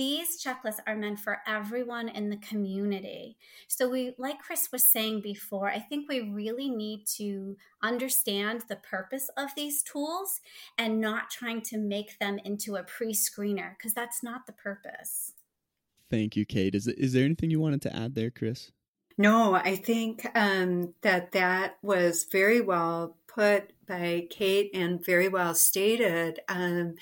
[0.00, 3.36] these checklists are meant for everyone in the community.
[3.68, 8.76] So we like Kris was saying before, I think we really need to understand the
[8.76, 10.40] purpose of these tools
[10.78, 15.34] and not trying to make them into a pre-screener because that's not the purpose.
[16.08, 16.74] Thank you, Kate.
[16.74, 18.72] Is is there anything you wanted to add there, Kris?
[19.18, 25.52] No, I think um, that that was very well put by Kate and very well
[25.52, 26.38] stated.
[26.48, 26.94] Um,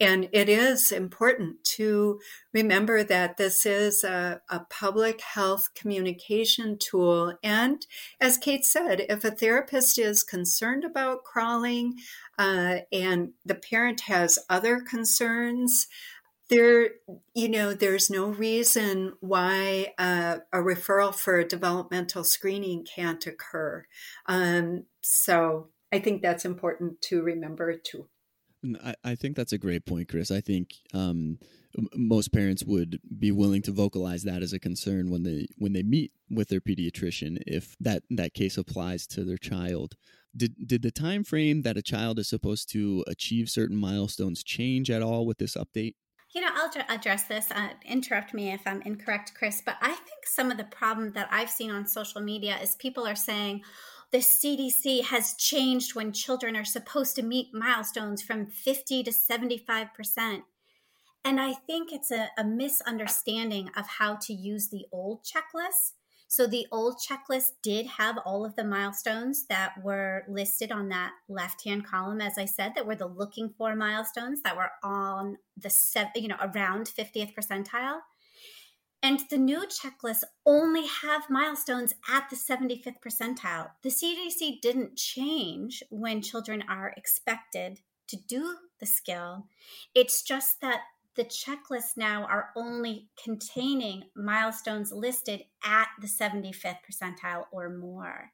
[0.00, 2.18] and it is important to
[2.52, 7.38] remember that this is a, a, public health communication tool.
[7.44, 7.86] And
[8.20, 11.94] as Kate said, if a therapist is concerned about crawling
[12.36, 15.86] uh, and the parent has other concerns,
[16.48, 16.90] there,
[17.34, 23.86] you know, there's no reason why uh, a referral for a developmental screening can't occur.
[24.26, 28.08] Um, so I think that's important to remember too.
[28.82, 30.30] I, I think that's a great point, Kris.
[30.30, 31.38] I think um,
[31.94, 35.82] most parents would be willing to vocalize that as a concern when they when they
[35.82, 39.96] meet with their pediatrician if that that case applies to their child.
[40.34, 44.90] Did did the time frame that a child is supposed to achieve certain milestones change
[44.90, 45.94] at all with this update?
[46.34, 47.50] You know, I'll address this.
[47.50, 49.62] Uh, interrupt me if I'm incorrect, Kris.
[49.64, 53.06] But I think some of the problem that I've seen on social media is people
[53.06, 53.62] are saying,
[54.12, 60.42] the CDC has changed when children are supposed to meet milestones from 50 to 75%.
[61.24, 65.92] And I think it's a, a, misunderstanding of how to use the old checklist.
[66.28, 71.12] So the old checklist did have all of the milestones that were listed on that
[71.28, 75.38] left hand column, as I said, that were the looking for milestones that were on
[75.56, 78.00] the seven, you know, around 50th percentile.
[79.02, 83.70] And the new checklists only have milestones at the 75th percentile.
[83.82, 89.46] The CDC didn't change when children are expected to do the skill.
[89.94, 90.82] It's just that
[91.16, 98.32] the checklists now are only containing milestones listed at the 75th percentile or more.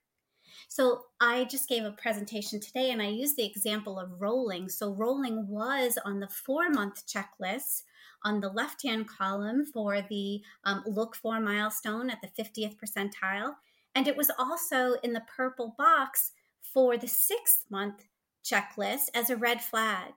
[0.66, 4.68] So I just gave a presentation today and I used the example of rolling.
[4.68, 7.82] So rolling was on the four month checklist
[8.24, 13.54] on the left hand column for the um, look for milestone at the 50th percentile.
[13.94, 18.06] And it was also in the purple box for the sixth month
[18.44, 20.14] checklist as a red flag.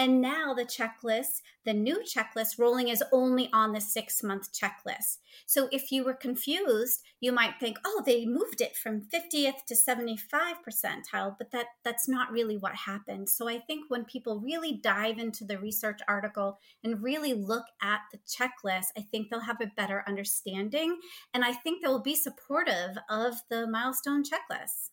[0.00, 5.18] And now the checklist, the new checklist rolling is only on the six month checklist.
[5.44, 9.76] So if you were confused, you might think, oh, they moved it from 50th to
[9.76, 13.28] 75 percentile, but that, that's not really what happened.
[13.28, 18.00] So I think when people really dive into the research article and really look at
[18.10, 20.98] the checklist, I think they'll have a better understanding.
[21.34, 24.88] And I think they will be supportive of the milestone checklist.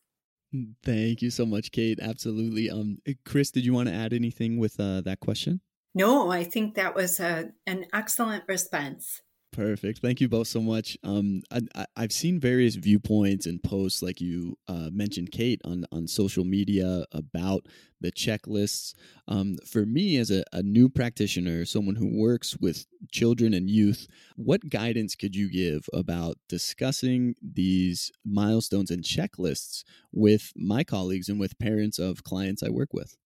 [0.83, 1.99] Thank you so much, Kate.
[2.01, 2.69] Absolutely.
[2.69, 5.61] Um, eh, Kris, did you want to add anything with uh, that question?
[5.93, 9.21] No, I think that was a, an excellent response.
[9.57, 10.03] Perfect.
[10.03, 10.99] Thank you both so much.
[11.03, 16.07] Um, I, have seen various viewpoints and posts, like you uh, mentioned, Kate, on on
[16.07, 17.65] social media about
[17.99, 18.93] the checklists.
[19.27, 24.07] Um, for me, as a, a new practitioner, someone who works with children and youth,
[24.35, 31.39] what guidance could you give about discussing these milestones and checklists with my colleagues and
[31.39, 33.17] with parents of clients I work with?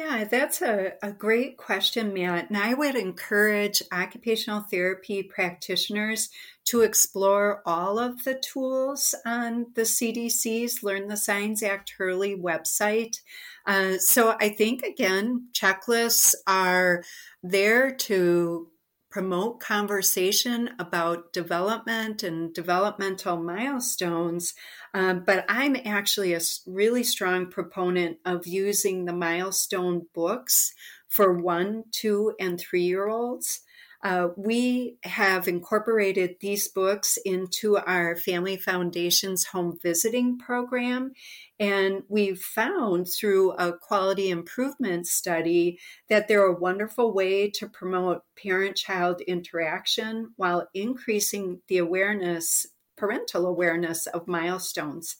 [0.00, 2.48] Yeah, that's a, a great question, Matt.
[2.48, 6.30] And I would encourage occupational therapy practitioners
[6.68, 13.18] to explore all of the tools on the CDC's Learn the Signs Act Early website.
[13.66, 17.04] Uh, so I think, again, checklists are
[17.42, 18.68] there to
[19.10, 24.54] promote conversation about development and developmental milestones.
[24.94, 30.72] Um, but I'm actually a really strong proponent of using the milestone books
[31.08, 33.60] for one, two, and three year olds.
[34.02, 41.12] Uh, we have incorporated these books into our Family Foundation's home visiting program.
[41.58, 45.78] And we've found through a quality improvement study
[46.08, 53.46] that they're a wonderful way to promote parent child interaction while increasing the awareness, parental
[53.46, 55.16] awareness of milestones.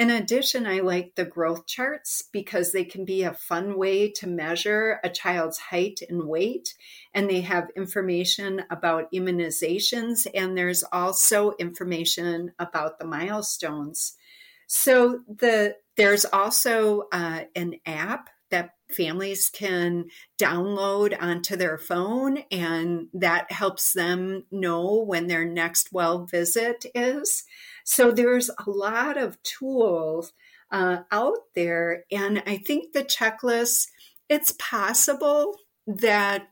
[0.00, 4.26] In addition, I like the growth charts because they can be a fun way to
[4.26, 6.72] measure a child's height and weight.
[7.12, 14.16] And they have information about immunizations, and there's also information about the milestones.
[14.66, 20.06] So the there's also uh, an app that families can
[20.40, 27.44] download onto their phone, and that helps them know when their next well visit is.
[27.84, 30.32] So there's a lot of tools
[30.70, 32.04] uh, out there.
[32.10, 33.88] And I think the checklist,
[34.28, 36.48] it's possible that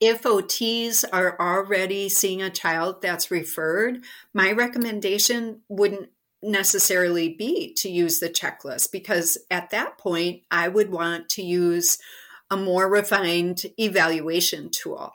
[0.00, 6.10] if OTs are already seeing a child that's referred, my recommendation wouldn't
[6.44, 11.98] necessarily be to use the checklist because at that point, I would want to use
[12.50, 15.14] a more refined evaluation tool.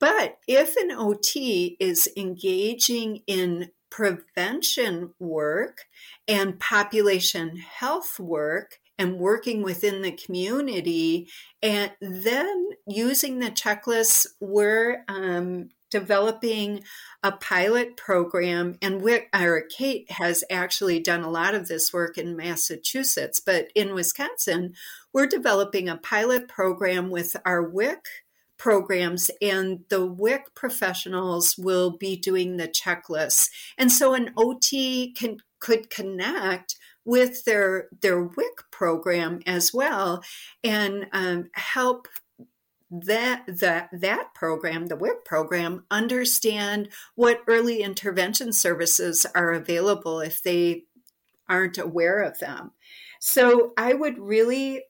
[0.00, 5.82] But if an OT is engaging in prevention work
[6.26, 11.28] and population health work and working within the community
[11.62, 16.82] and then using the checklists we're um, developing
[17.22, 22.18] a pilot program and we, our kate has actually done a lot of this work
[22.18, 24.74] in massachusetts but in wisconsin
[25.12, 28.06] we're developing a pilot program with our wic
[28.58, 33.50] programs and the WIC professionals will be doing the checklists.
[33.76, 40.22] And so an OT can could connect with their their WIC program as well
[40.62, 42.08] and um, help
[43.02, 50.42] that that that program, the WIC program, understand what early intervention services are available if
[50.42, 50.84] they
[51.48, 52.72] aren't aware of them.
[53.20, 54.84] So I would really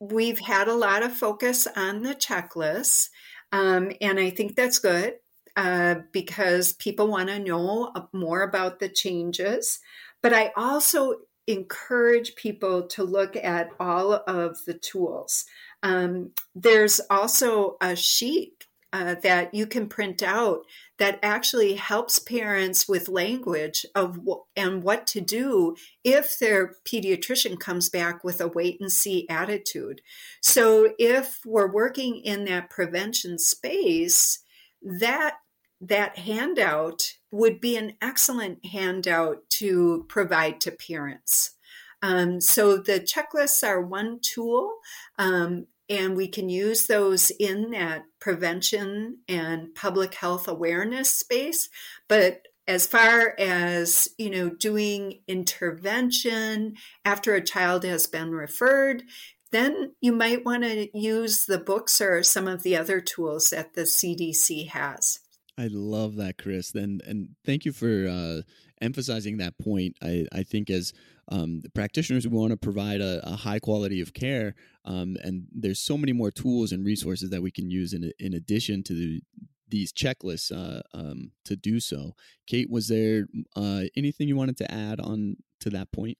[0.00, 3.08] we've had a lot of focus on the checklists,
[3.50, 5.14] um, and I think that's good
[5.56, 9.80] uh, because people want to know more about the changes.
[10.22, 11.16] But I also
[11.48, 15.46] encourage people to look at all of the tools.
[15.82, 20.60] Um, there's also a sheet uh, that you can print out
[20.98, 27.60] that actually helps parents with language of w- and what to do if their pediatrician
[27.60, 30.00] comes back with a wait and see attitude.
[30.42, 34.40] So if we're working in that prevention space,
[34.82, 35.34] that
[35.80, 41.54] that handout would be an excellent handout to provide to parents.
[42.02, 44.74] Um, so the checklists are one tool,
[45.18, 51.68] um, and we can use those in that prevention and public health awareness space.
[52.08, 56.74] But as far as you know, doing intervention
[57.04, 59.02] after a child has been referred,
[59.50, 63.74] then you might want to use the books or some of the other tools that
[63.74, 65.20] the CDC has.
[65.56, 66.74] I love that, Kris.
[66.74, 68.42] And and thank you for uh,
[68.80, 69.96] emphasizing that point.
[70.02, 70.92] I, I think as
[71.30, 74.54] um, practitioners, want to provide a, a, high quality of care,
[74.84, 78.34] um, and there's so many more tools and resources that we can use in in
[78.34, 79.22] addition to the,
[79.68, 82.14] these checklists uh, um, to do so.
[82.46, 83.26] Kate, was there
[83.56, 86.18] uh, anything you wanted to add on to that point?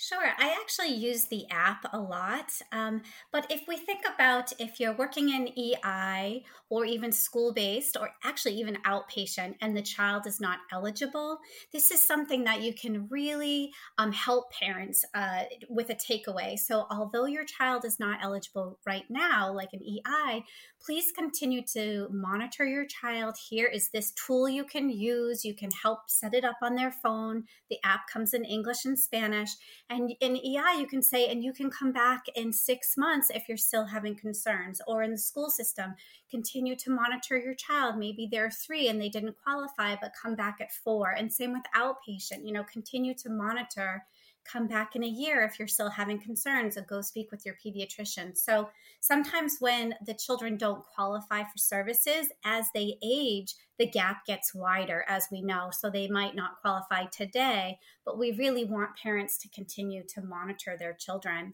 [0.00, 0.30] Sure.
[0.38, 2.52] I actually use the app a lot.
[2.70, 7.96] Um, but if we think about if you're working in EI or even school based
[8.00, 11.40] or actually even outpatient and the child is not eligible,
[11.72, 16.56] this is something that you can really um, help parents uh, with a takeaway.
[16.56, 20.44] So, although your child is not eligible right now, like an EI,
[20.80, 23.34] please continue to monitor your child.
[23.50, 25.44] Here is this tool you can use.
[25.44, 27.44] You can help set it up on their phone.
[27.68, 29.50] The app comes in English and Spanish.
[29.90, 33.48] And in EI, you can say, and you can come back in six months if
[33.48, 34.82] you're still having concerns.
[34.86, 35.94] Or in the school system,
[36.30, 37.96] continue to monitor your child.
[37.96, 41.12] Maybe they're three and they didn't qualify, but come back at four.
[41.12, 44.04] And same with outpatient, you know, continue to monitor
[44.50, 47.56] come back in a year if you're still having concerns and go speak with your
[47.64, 48.36] pediatrician.
[48.36, 48.70] So
[49.00, 55.04] sometimes when the children don't qualify for services, as they age, the gap gets wider,
[55.08, 55.68] as we know.
[55.72, 60.76] So they might not qualify today, but we really want parents to continue to monitor
[60.78, 61.52] their children.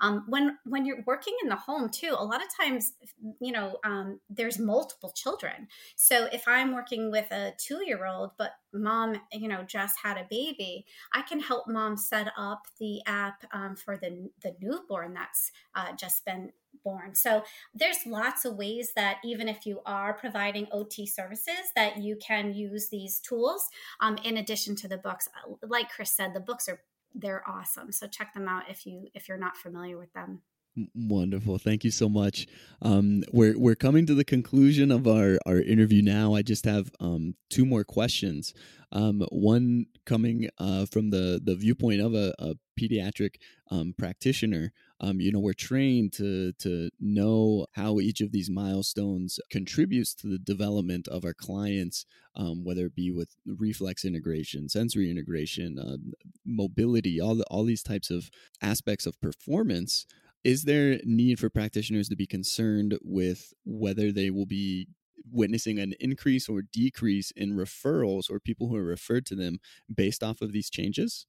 [0.00, 2.92] Um, when when you're working in the home too, a lot of times,
[3.40, 5.68] you know, um, there's multiple children.
[5.96, 10.16] So if I'm working with a two year old, but mom, you know, just had
[10.16, 15.14] a baby, I can help mom set up the app um, for the the newborn
[15.14, 16.52] that's uh, just been
[16.84, 17.14] born.
[17.14, 17.42] So
[17.74, 22.54] there's lots of ways that even if you are providing OT services, that you can
[22.54, 23.68] use these tools.
[24.00, 25.28] Um, in addition to the books,
[25.66, 26.80] like Kris said, the books are
[27.16, 27.92] they're awesome.
[27.92, 30.42] So check them out if you if you're not familiar with them.
[30.94, 31.56] Wonderful.
[31.56, 32.46] Thank you so much.
[32.82, 36.34] Um, we're we're coming to the conclusion of our, our interview now.
[36.34, 38.52] I just have um, two more questions.
[38.92, 43.36] Um, one coming uh, from the, the viewpoint of a, a pediatric
[43.70, 44.72] um, practitioner.
[45.00, 50.26] Um, you know, we're trained to to know how each of these milestones contributes to
[50.28, 55.96] the development of our clients, um, whether it be with reflex integration, sensory integration, uh,
[56.44, 58.30] mobility, all the, all these types of
[58.62, 60.06] aspects of performance
[60.46, 64.86] is there need for practitioners to be concerned with whether they will be
[65.28, 69.58] witnessing an increase or decrease in referrals or people who are referred to them
[69.92, 71.26] based off of these changes?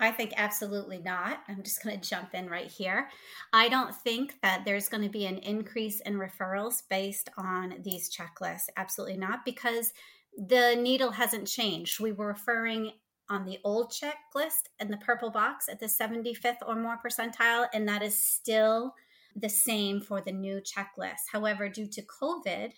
[0.00, 1.40] I think absolutely not.
[1.48, 3.08] I'm just going to jump in right here.
[3.52, 8.10] I don't think that there's going to be an increase in referrals based on these
[8.10, 8.68] checklists.
[8.76, 9.92] Absolutely not, because
[10.36, 12.00] the needle hasn't changed.
[12.00, 12.92] We were referring
[13.28, 17.88] on the old checklist in the purple box at the 75th or more percentile, and
[17.88, 18.94] that is still
[19.36, 21.28] the same for the new checklist.
[21.30, 22.72] However, due to COVID,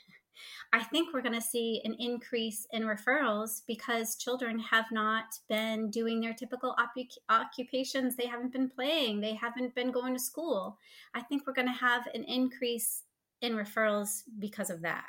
[0.72, 5.91] I think we're going to see an increase in referrals because children have not been
[5.91, 6.95] doing their typical op-
[7.28, 8.16] occupations.
[8.16, 10.78] They haven't been playing, they haven't been going to school.
[11.14, 13.03] I think we're going to have an increase
[13.41, 15.07] in referrals because of that.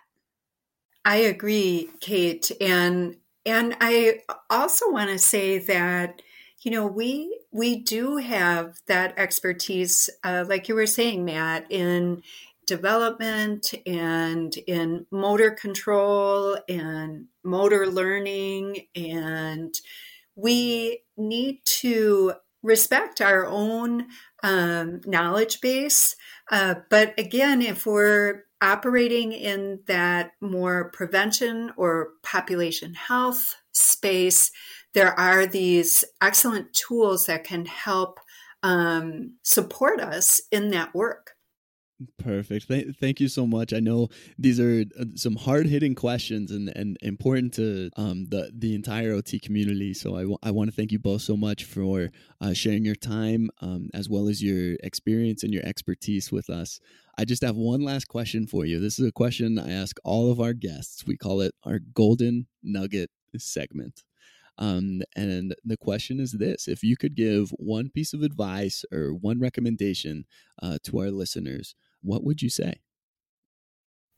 [1.04, 2.52] I agree, Kate.
[2.60, 6.22] And and I also want to say that
[6.62, 12.22] you know we we do have that expertise, uh, like you were saying, Matt, in
[12.66, 18.88] development and in motor control and motor learning.
[18.96, 19.74] And
[20.36, 24.08] we need to respect our own
[24.44, 26.16] um, knowledge base.
[26.52, 34.52] Uh, but again, if we're operating in that more prevention or population health space,
[34.94, 38.20] there are these excellent tools that can help
[38.64, 41.35] um, support us in that work.
[42.18, 42.68] Perfect.
[42.68, 43.72] Th- thank you so much.
[43.72, 48.52] I know these are uh, some hard hitting questions and, and important to um, the
[48.54, 49.94] the entire OT community.
[49.94, 52.10] So I, w- I want to thank you both so much for
[52.42, 56.82] uh, sharing your time um, as well as your experience and your expertise with us.
[57.18, 58.82] I just have one last question for you.
[58.82, 61.06] This is a question I ask all of our guests.
[61.08, 64.04] We call it our golden nugget segment.
[64.58, 69.14] Um, and the question is this if you could give one piece of advice or
[69.14, 70.26] one recommendation
[70.62, 72.80] uh, to our listeners, what would you say?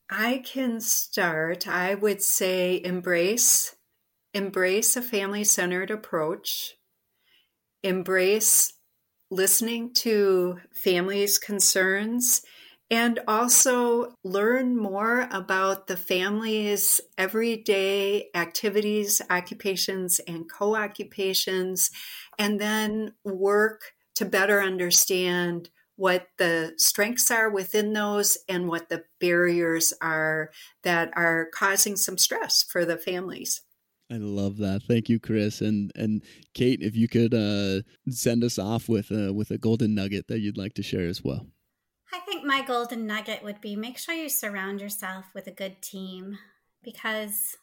[0.10, 1.68] I can start.
[1.68, 3.76] I would say embrace
[4.34, 6.76] embrace a family-centered approach.
[7.82, 8.74] Embrace
[9.32, 12.44] listening to families' concerns
[12.90, 21.92] and also learn more about the family's everyday activities, occupations, and co occupations,
[22.40, 29.04] and then work to better understand what the strengths are within those and what the
[29.20, 30.52] barriers are
[30.84, 33.62] that are causing some stress for the families.
[34.10, 34.84] I love that.
[34.84, 35.60] Thank you, Kris.
[35.60, 36.24] And and
[36.54, 40.40] Kate, if you could uh, send us off with a, with a golden nugget that
[40.40, 41.48] you'd like to share as well.
[42.48, 46.38] My golden nugget would be make sure you surround yourself with a good team
[46.82, 47.58] because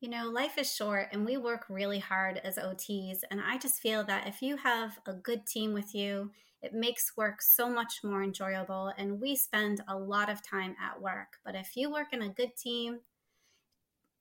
[0.00, 3.20] you know, life is short and we work really hard as OTs.
[3.30, 7.16] And I just feel that if you have a good team with you, it makes
[7.16, 8.92] work so much more enjoyable.
[8.98, 11.38] And we spend a lot of time at work.
[11.42, 13.00] But if you work in a good team,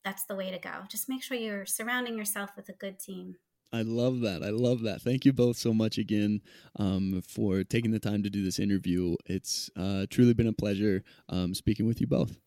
[0.06, 0.86] that's the way to go.
[0.88, 3.36] Just make sure you're surrounding yourself with a good team.
[3.74, 4.44] I love that.
[4.44, 5.02] I love that.
[5.02, 6.42] Thank you both so much again
[6.78, 9.16] um, for taking the time to do this interview.
[9.26, 12.40] It's uh, truly been a pleasure um, speaking with you both.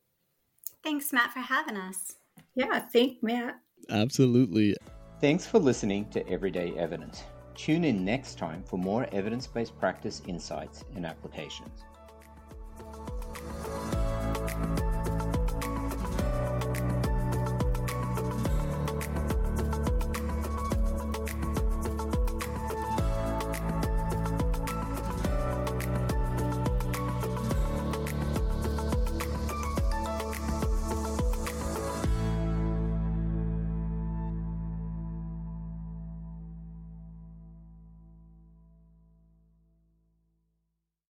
[0.82, 2.16] Thanks, Matt, for having us.
[2.54, 3.60] Yeah, thank Matt.
[3.90, 4.76] Absolutely.
[5.20, 7.24] Thanks for listening to Everyday Evidence.
[7.54, 11.82] Tune in next time for more evidence based practice insights and applications.